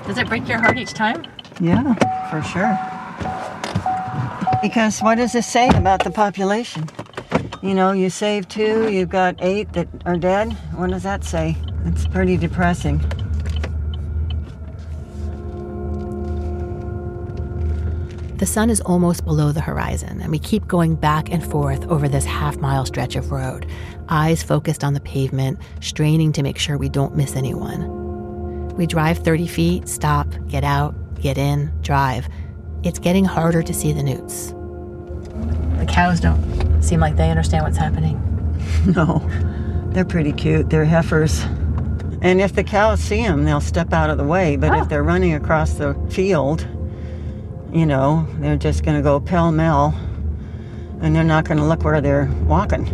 Does 0.05 0.19
it 0.19 0.27
break 0.27 0.47
your 0.47 0.59
heart 0.59 0.77
each 0.77 0.93
time? 0.93 1.25
Yeah, 1.59 1.93
for 2.29 2.41
sure. 2.43 2.77
Because 4.63 5.01
what 5.01 5.15
does 5.15 5.33
this 5.33 5.45
say 5.45 5.67
about 5.67 6.05
the 6.05 6.09
population? 6.09 6.87
You 7.61 7.73
know, 7.73 7.91
you 7.91 8.09
save 8.09 8.47
two, 8.47 8.89
you've 8.89 9.09
got 9.09 9.35
eight 9.39 9.73
that 9.73 9.89
are 10.05 10.15
dead. 10.15 10.53
What 10.75 10.89
does 10.89 11.03
that 11.03 11.25
say? 11.25 11.57
It's 11.83 12.07
pretty 12.07 12.37
depressing. 12.37 12.99
The 18.37 18.45
sun 18.45 18.69
is 18.69 18.79
almost 18.79 19.25
below 19.25 19.51
the 19.51 19.59
horizon, 19.59 20.21
and 20.21 20.31
we 20.31 20.39
keep 20.39 20.65
going 20.65 20.95
back 20.95 21.29
and 21.29 21.43
forth 21.43 21.85
over 21.87 22.07
this 22.07 22.23
half 22.23 22.55
mile 22.55 22.85
stretch 22.85 23.17
of 23.17 23.33
road, 23.33 23.67
eyes 24.07 24.41
focused 24.41 24.85
on 24.85 24.93
the 24.93 25.01
pavement, 25.01 25.59
straining 25.81 26.31
to 26.31 26.41
make 26.41 26.57
sure 26.57 26.77
we 26.77 26.87
don't 26.87 27.17
miss 27.17 27.35
anyone. 27.35 28.69
We 28.77 28.87
drive 28.87 29.17
30 29.17 29.45
feet, 29.45 29.89
stop, 29.89 30.27
get 30.47 30.63
out, 30.63 30.95
get 31.19 31.37
in, 31.37 31.69
drive. 31.81 32.29
It's 32.83 32.99
getting 32.99 33.25
harder 33.25 33.63
to 33.63 33.73
see 33.73 33.93
the 33.93 34.03
newts. 34.03 34.51
The 35.79 35.85
cows 35.87 36.19
don't 36.19 36.81
seem 36.83 36.99
like 36.99 37.15
they 37.15 37.29
understand 37.29 37.63
what's 37.63 37.77
happening. 37.77 38.19
No, 38.85 39.19
they're 39.91 40.03
pretty 40.05 40.31
cute. 40.33 40.69
They're 40.69 40.83
heifers. 40.85 41.41
And 42.21 42.39
if 42.41 42.53
the 42.53 42.63
cows 42.63 42.99
see 43.01 43.21
them, 43.21 43.43
they'll 43.45 43.61
step 43.61 43.93
out 43.93 44.09
of 44.09 44.17
the 44.17 44.23
way. 44.23 44.55
But 44.57 44.71
Oh. 44.71 44.81
if 44.81 44.89
they're 44.89 45.03
running 45.03 45.33
across 45.33 45.73
the 45.73 45.93
field, 46.09 46.65
you 47.71 47.85
know, 47.85 48.25
they're 48.39 48.57
just 48.57 48.83
going 48.83 48.97
to 48.97 49.03
go 49.03 49.19
pell 49.19 49.51
mell 49.51 49.93
and 51.01 51.15
they're 51.15 51.23
not 51.23 51.45
going 51.45 51.57
to 51.59 51.63
look 51.65 51.83
where 51.83 51.99
they're 52.01 52.29
walking. 52.45 52.87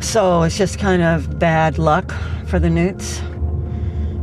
So 0.00 0.42
it's 0.42 0.56
just 0.58 0.78
kind 0.78 1.02
of 1.02 1.38
bad 1.38 1.78
luck 1.78 2.12
for 2.46 2.58
the 2.58 2.70
newts. 2.70 3.20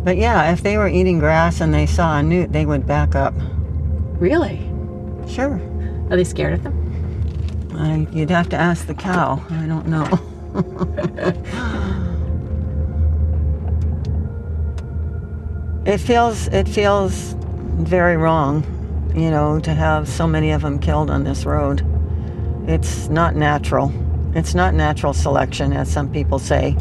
But 0.03 0.17
yeah, 0.17 0.51
if 0.51 0.63
they 0.63 0.77
were 0.77 0.87
eating 0.87 1.19
grass 1.19 1.59
and 1.61 1.73
they 1.73 1.85
saw 1.85 2.17
a 2.19 2.23
newt, 2.23 2.51
they 2.51 2.65
would 2.65 2.85
back 2.87 3.15
up. 3.15 3.33
Really? 4.21 4.69
Sure. 5.27 5.59
Are 6.11 6.15
they 6.15 6.23
scared 6.23 6.53
of 6.53 6.61
them? 6.61 6.77
I, 7.75 8.07
you'd 8.15 8.29
have 8.29 8.49
to 8.49 8.55
ask 8.55 8.85
the 8.85 8.93
cow. 8.93 9.43
I 9.49 9.65
don't 9.65 9.87
know. 9.87 10.05
it 15.91 15.97
feels 15.97 16.47
it 16.49 16.69
feels 16.69 17.35
very 17.79 18.15
wrong, 18.15 18.63
you 19.15 19.31
know, 19.31 19.59
to 19.59 19.73
have 19.73 20.07
so 20.07 20.27
many 20.27 20.51
of 20.51 20.61
them 20.61 20.77
killed 20.77 21.09
on 21.09 21.23
this 21.23 21.43
road. 21.43 21.83
It's 22.67 23.09
not 23.09 23.35
natural. 23.35 23.91
It's 24.35 24.53
not 24.53 24.75
natural 24.75 25.13
selection, 25.13 25.73
as 25.73 25.91
some 25.91 26.11
people 26.11 26.37
say. 26.37 26.77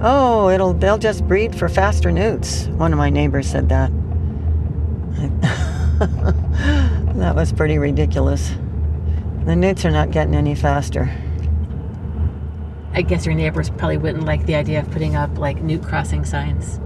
Oh, 0.00 0.48
it'll 0.48 0.72
they'll 0.72 0.96
just 0.96 1.28
breed 1.28 1.54
for 1.54 1.68
faster 1.68 2.10
newts. 2.10 2.64
One 2.68 2.94
of 2.94 2.98
my 2.98 3.10
neighbors 3.10 3.46
said 3.46 3.68
that. 3.68 3.92
that 7.22 7.36
was 7.36 7.52
pretty 7.52 7.78
ridiculous. 7.78 8.50
The 9.44 9.54
newts 9.54 9.84
are 9.84 9.92
not 9.92 10.10
getting 10.10 10.34
any 10.34 10.56
faster. 10.56 11.08
I 12.94 13.02
guess 13.02 13.24
your 13.24 13.36
neighbors 13.36 13.70
probably 13.70 13.96
wouldn't 13.96 14.24
like 14.24 14.44
the 14.44 14.56
idea 14.56 14.80
of 14.80 14.90
putting 14.90 15.14
up 15.14 15.38
like 15.38 15.62
newt 15.62 15.84
crossing 15.84 16.24
signs. 16.24 16.80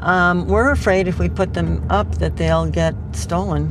Um, 0.00 0.46
we're 0.46 0.70
afraid 0.70 1.08
if 1.08 1.18
we 1.18 1.30
put 1.30 1.54
them 1.54 1.82
up 1.88 2.16
that 2.16 2.36
they'll 2.36 2.66
get 2.66 2.94
stolen. 3.12 3.70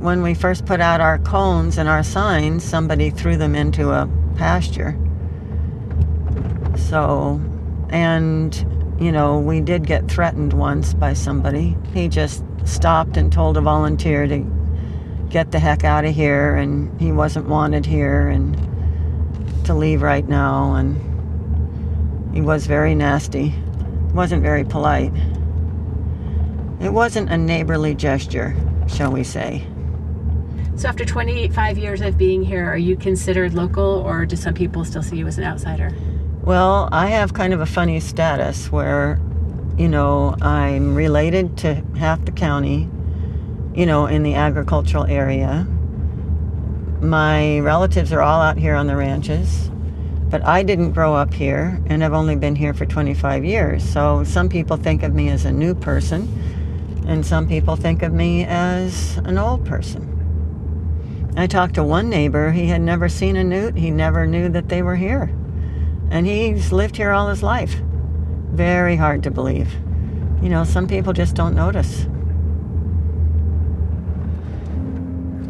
When 0.00 0.20
we 0.20 0.34
first 0.34 0.66
put 0.66 0.82
out 0.82 1.00
our 1.00 1.18
cones 1.18 1.78
and 1.78 1.88
our 1.88 2.02
signs, 2.02 2.62
somebody 2.62 3.08
threw 3.08 3.38
them 3.38 3.54
into 3.54 3.92
a 3.92 4.06
pasture. 4.36 4.98
So, 6.76 7.40
and, 7.88 8.54
you 9.00 9.10
know, 9.10 9.38
we 9.38 9.62
did 9.62 9.86
get 9.86 10.10
threatened 10.10 10.52
once 10.52 10.92
by 10.92 11.14
somebody. 11.14 11.74
He 11.94 12.06
just 12.08 12.44
stopped 12.66 13.16
and 13.16 13.32
told 13.32 13.56
a 13.56 13.62
volunteer 13.62 14.26
to 14.26 14.59
get 15.30 15.52
the 15.52 15.58
heck 15.58 15.84
out 15.84 16.04
of 16.04 16.14
here, 16.14 16.56
and 16.56 17.00
he 17.00 17.12
wasn't 17.12 17.48
wanted 17.48 17.86
here, 17.86 18.28
and 18.28 18.56
to 19.64 19.74
leave 19.74 20.02
right 20.02 20.28
now. 20.28 20.74
And 20.74 22.34
he 22.34 22.40
was 22.40 22.66
very 22.66 22.94
nasty, 22.94 23.54
wasn't 24.12 24.42
very 24.42 24.64
polite. 24.64 25.12
It 26.80 26.92
wasn't 26.92 27.30
a 27.30 27.36
neighborly 27.36 27.94
gesture, 27.94 28.56
shall 28.88 29.12
we 29.12 29.22
say. 29.22 29.64
So 30.76 30.88
after 30.88 31.04
25 31.04 31.78
years 31.78 32.00
of 32.00 32.16
being 32.16 32.42
here, 32.42 32.66
are 32.66 32.78
you 32.78 32.96
considered 32.96 33.52
local 33.52 33.84
or 33.84 34.24
do 34.24 34.34
some 34.34 34.54
people 34.54 34.84
still 34.84 35.02
see 35.02 35.16
you 35.16 35.26
as 35.26 35.36
an 35.36 35.44
outsider? 35.44 35.92
Well, 36.42 36.88
I 36.90 37.08
have 37.08 37.34
kind 37.34 37.52
of 37.52 37.60
a 37.60 37.66
funny 37.66 38.00
status 38.00 38.72
where, 38.72 39.20
you 39.76 39.88
know, 39.88 40.34
I'm 40.40 40.94
related 40.94 41.58
to 41.58 41.74
half 41.98 42.24
the 42.24 42.32
county, 42.32 42.88
you 43.74 43.86
know, 43.86 44.06
in 44.06 44.22
the 44.22 44.34
agricultural 44.34 45.04
area. 45.04 45.66
My 47.00 47.60
relatives 47.60 48.12
are 48.12 48.20
all 48.20 48.40
out 48.40 48.58
here 48.58 48.74
on 48.74 48.86
the 48.86 48.96
ranches, 48.96 49.70
but 50.28 50.44
I 50.44 50.62
didn't 50.62 50.92
grow 50.92 51.14
up 51.14 51.32
here 51.32 51.80
and 51.86 52.04
I've 52.04 52.12
only 52.12 52.36
been 52.36 52.56
here 52.56 52.74
for 52.74 52.84
25 52.84 53.44
years. 53.44 53.88
So 53.88 54.24
some 54.24 54.48
people 54.48 54.76
think 54.76 55.02
of 55.02 55.14
me 55.14 55.28
as 55.28 55.44
a 55.44 55.52
new 55.52 55.74
person, 55.74 56.28
and 57.06 57.24
some 57.24 57.48
people 57.48 57.76
think 57.76 58.02
of 58.02 58.12
me 58.12 58.44
as 58.44 59.16
an 59.18 59.38
old 59.38 59.64
person. 59.64 60.10
I 61.36 61.46
talked 61.46 61.74
to 61.74 61.84
one 61.84 62.10
neighbor, 62.10 62.50
he 62.50 62.66
had 62.66 62.82
never 62.82 63.08
seen 63.08 63.36
a 63.36 63.44
newt, 63.44 63.76
he 63.76 63.90
never 63.90 64.26
knew 64.26 64.48
that 64.50 64.68
they 64.68 64.82
were 64.82 64.96
here. 64.96 65.32
And 66.10 66.26
he's 66.26 66.72
lived 66.72 66.96
here 66.96 67.12
all 67.12 67.28
his 67.28 67.42
life. 67.42 67.80
Very 68.52 68.96
hard 68.96 69.22
to 69.22 69.30
believe. 69.30 69.72
You 70.42 70.48
know, 70.48 70.64
some 70.64 70.88
people 70.88 71.12
just 71.12 71.36
don't 71.36 71.54
notice. 71.54 72.06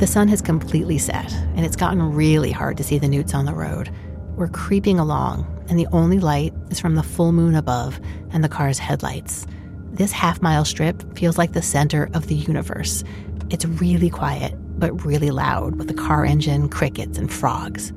The 0.01 0.07
sun 0.07 0.29
has 0.29 0.41
completely 0.41 0.97
set, 0.97 1.31
and 1.55 1.61
it's 1.67 1.77
gotten 1.77 2.15
really 2.15 2.51
hard 2.51 2.79
to 2.79 2.83
see 2.83 2.99
the 2.99 3.07
newts 3.07 3.35
on 3.35 3.45
the 3.45 3.53
road. 3.53 3.91
We're 4.35 4.49
creeping 4.49 4.99
along, 4.99 5.47
and 5.69 5.79
the 5.79 5.89
only 5.93 6.19
light 6.19 6.55
is 6.71 6.81
from 6.81 6.95
the 6.95 7.03
full 7.03 7.33
moon 7.33 7.55
above 7.55 8.01
and 8.33 8.43
the 8.43 8.49
car's 8.49 8.79
headlights. 8.79 9.47
This 9.93 10.11
half 10.11 10.41
mile 10.41 10.65
strip 10.65 11.19
feels 11.19 11.37
like 11.37 11.53
the 11.53 11.61
center 11.61 12.09
of 12.15 12.29
the 12.29 12.35
universe. 12.35 13.05
It's 13.51 13.67
really 13.67 14.09
quiet, 14.09 14.55
but 14.79 15.05
really 15.05 15.31
loud 15.31 15.77
with 15.77 15.89
the 15.89 15.93
car 15.93 16.25
engine, 16.25 16.71
crickets, 16.71 17.19
and 17.19 17.31
frogs. 17.31 17.93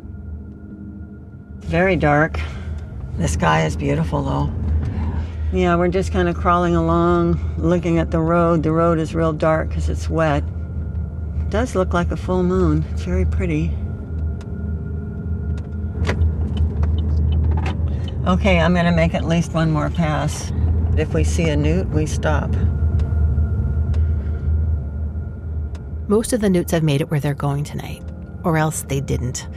Very 1.60 1.96
dark. 1.96 2.38
The 3.18 3.30
sky 3.30 3.66
is 3.66 3.78
beautiful, 3.78 4.24
though. 4.24 4.54
Yeah, 5.54 5.78
we're 5.78 5.88
just 5.88 6.12
kind 6.12 6.28
of 6.28 6.36
crawling 6.36 6.76
along, 6.76 7.40
looking 7.58 7.98
at 7.98 8.12
the 8.12 8.20
road. 8.20 8.64
The 8.64 8.74
road 8.74 9.00
is 9.00 9.16
real 9.16 9.32
dark 9.32 9.70
because 9.70 9.88
it's 9.88 10.10
wet. 10.10 10.44
Does 11.54 11.76
look 11.76 11.94
like 11.94 12.10
a 12.10 12.18
full 12.18 12.42
moon. 12.42 12.84
It's 12.94 13.04
very 13.04 13.26
pretty. 13.26 13.66
Okay, 18.26 18.60
I'm 18.60 18.74
going 18.74 18.88
to 18.88 18.92
make 18.92 19.14
at 19.14 19.26
least 19.26 19.54
one 19.54 19.70
more 19.70 19.92
pass. 19.92 20.52
If 20.98 21.14
we 21.14 21.24
see 21.24 21.48
a 21.50 21.56
newt, 21.56 21.88
we 21.90 22.08
stop. 22.08 22.50
Most 26.08 26.34
of 26.34 26.42
the 26.42 26.50
newts 26.50 26.72
have 26.72 26.82
made 26.82 27.02
it 27.02 27.12
where 27.12 27.20
they're 27.20 27.36
going 27.36 27.66
tonight, 27.66 28.02
or 28.44 28.58
else 28.58 28.82
they 28.90 29.00
didn't. 29.00 29.48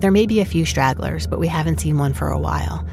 There 0.00 0.10
may 0.10 0.26
be 0.26 0.40
a 0.40 0.44
few 0.44 0.64
stragglers, 0.64 1.28
but 1.28 1.38
we 1.38 1.46
haven't 1.46 1.78
seen 1.78 1.96
one 1.96 2.12
for 2.12 2.26
a 2.26 2.40
while. 2.40 2.84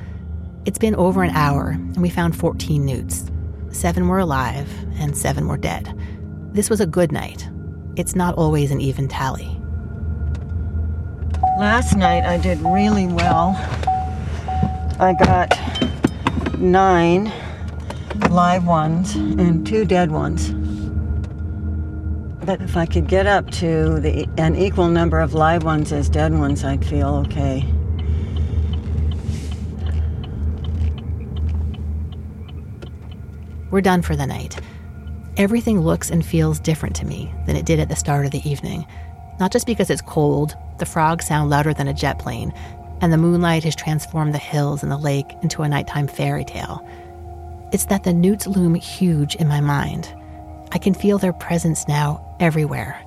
It's 0.65 0.77
been 0.77 0.93
over 0.93 1.23
an 1.23 1.31
hour, 1.31 1.69
and 1.69 2.03
we 2.03 2.11
found 2.11 2.35
14 2.35 2.85
newts. 2.85 3.31
Seven 3.71 4.07
were 4.07 4.19
alive, 4.19 4.71
and 4.99 5.17
seven 5.17 5.47
were 5.47 5.57
dead. 5.57 5.91
This 6.53 6.69
was 6.69 6.81
a 6.81 6.85
good 6.85 7.11
night. 7.11 7.49
It's 7.97 8.15
not 8.15 8.35
always 8.35 8.69
an 8.69 8.79
even 8.79 9.07
tally. 9.07 9.59
Last 11.57 11.97
night 11.97 12.25
I 12.25 12.37
did 12.37 12.59
really 12.59 13.07
well. 13.07 13.55
I 14.99 15.15
got 15.17 15.49
nine 16.59 17.33
live 18.29 18.67
ones 18.67 19.15
and 19.15 19.65
two 19.65 19.83
dead 19.83 20.11
ones. 20.11 20.51
But 22.45 22.61
if 22.61 22.77
I 22.77 22.85
could 22.85 23.07
get 23.07 23.25
up 23.25 23.49
to 23.53 23.99
the, 23.99 24.29
an 24.37 24.55
equal 24.55 24.89
number 24.89 25.19
of 25.19 25.33
live 25.33 25.63
ones 25.63 25.91
as 25.91 26.07
dead 26.07 26.37
ones, 26.37 26.63
I'd 26.63 26.85
feel 26.85 27.25
okay. 27.25 27.65
We're 33.71 33.81
done 33.81 34.03
for 34.03 34.15
the 34.15 34.27
night. 34.27 34.55
Everything 35.38 35.81
looks 35.81 36.09
and 36.09 36.25
feels 36.25 36.59
different 36.59 36.95
to 36.95 37.05
me 37.05 37.31
than 37.45 37.55
it 37.55 37.65
did 37.65 37.79
at 37.79 37.89
the 37.89 37.95
start 37.95 38.25
of 38.25 38.31
the 38.31 38.49
evening. 38.49 38.88
Not 39.39 39.51
just 39.51 39.67
because 39.67 39.91
it's 39.91 40.01
cold, 40.01 40.57
the 40.79 40.85
frogs 40.88 41.27
sound 41.27 41.51
louder 41.51 41.75
than 41.75 41.88
a 41.88 41.93
jet 41.93 42.17
plane, 42.17 42.51
and 43.01 43.13
the 43.13 43.19
moonlight 43.19 43.63
has 43.63 43.75
transformed 43.75 44.33
the 44.33 44.39
hills 44.39 44.81
and 44.81 44.91
the 44.91 44.97
lake 44.97 45.35
into 45.43 45.61
a 45.61 45.69
nighttime 45.69 46.07
fairy 46.07 46.43
tale. 46.43 46.83
It's 47.71 47.85
that 47.85 48.03
the 48.03 48.13
newts 48.13 48.47
loom 48.47 48.73
huge 48.73 49.35
in 49.35 49.47
my 49.47 49.61
mind. 49.61 50.11
I 50.71 50.79
can 50.79 50.95
feel 50.95 51.19
their 51.19 51.33
presence 51.33 51.88
now 51.88 52.35
everywhere. 52.39 52.99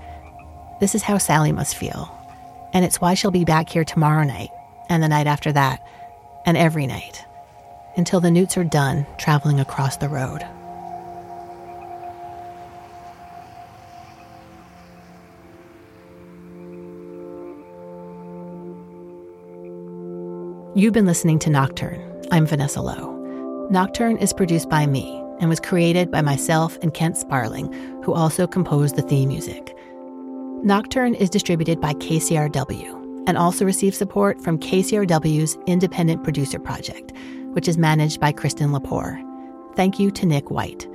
This 0.79 0.95
is 0.95 1.03
how 1.03 1.19
Sally 1.19 1.51
must 1.51 1.75
feel. 1.75 2.17
And 2.73 2.85
it's 2.85 3.01
why 3.01 3.15
she'll 3.15 3.33
be 3.33 3.45
back 3.45 3.69
here 3.69 3.85
tomorrow 3.85 4.23
night, 4.23 4.51
and 4.89 5.03
the 5.03 5.09
night 5.09 5.27
after 5.27 5.51
that, 5.51 5.85
and 6.47 6.57
every 6.57 6.87
night, 6.87 7.25
until 7.97 8.21
the 8.21 8.31
newts 8.31 8.57
are 8.57 8.63
done 8.63 9.05
traveling 9.19 9.59
across 9.59 9.97
the 9.97 10.09
road. 10.09 10.47
You've 20.77 20.93
been 20.93 21.07
listening 21.07 21.41
to 21.41 21.51
Nocturne. 21.51 22.01
I'm 22.31 22.47
Vanessa 22.47 22.81
Lowe. 22.81 23.67
Nocturne 23.73 24.17
is 24.19 24.33
produced 24.33 24.71
by 24.71 24.87
me 24.87 25.21
and 25.41 25.49
was 25.49 25.59
created 25.59 26.13
by 26.13 26.23
myself 26.23 26.79
and 26.81 26.95
Kent 26.95 27.17
Sparling, 27.17 27.73
who 28.05 28.15
also 28.15 28.47
composed 28.47 28.95
the 28.95 29.03
theme 29.03 29.31
music. 29.31 29.77
Nocturne 30.63 31.17
is 31.17 31.29
distributed 31.29 31.81
by 31.81 31.95
KCRW 31.95 33.25
and 33.27 33.37
also 33.37 33.65
receives 33.65 33.99
support 33.99 34.41
from 34.41 34.61
KCRW's 34.61 35.59
Independent 35.67 36.23
Producer 36.23 36.61
Project, 36.61 37.15
which 37.53 37.67
is 37.67 37.77
managed 37.77 38.21
by 38.21 38.31
Kristen 38.31 38.71
Lepore. 38.71 39.21
Thank 39.75 39.99
you 39.99 40.13
to 40.13 40.25
Nick 40.25 40.53
White. 40.53 40.87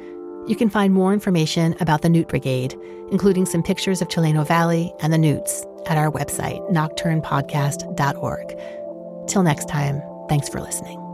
You 0.48 0.56
can 0.56 0.70
find 0.70 0.94
more 0.94 1.12
information 1.12 1.76
about 1.82 2.02
the 2.02 2.08
Newt 2.08 2.30
Brigade, 2.30 2.80
including 3.12 3.46
some 3.46 3.62
pictures 3.62 4.02
of 4.02 4.08
Chileno 4.08 4.48
Valley 4.48 4.94
and 5.02 5.12
the 5.12 5.18
Newts, 5.18 5.66
at 5.88 5.98
our 5.98 6.10
website, 6.10 6.66
nocturnepodcast.org. 6.72 8.85
Till 9.28 9.44
next 9.44 9.68
time, 9.68 10.02
thanks 10.28 10.50
for 10.50 10.60
listening. 10.60 11.05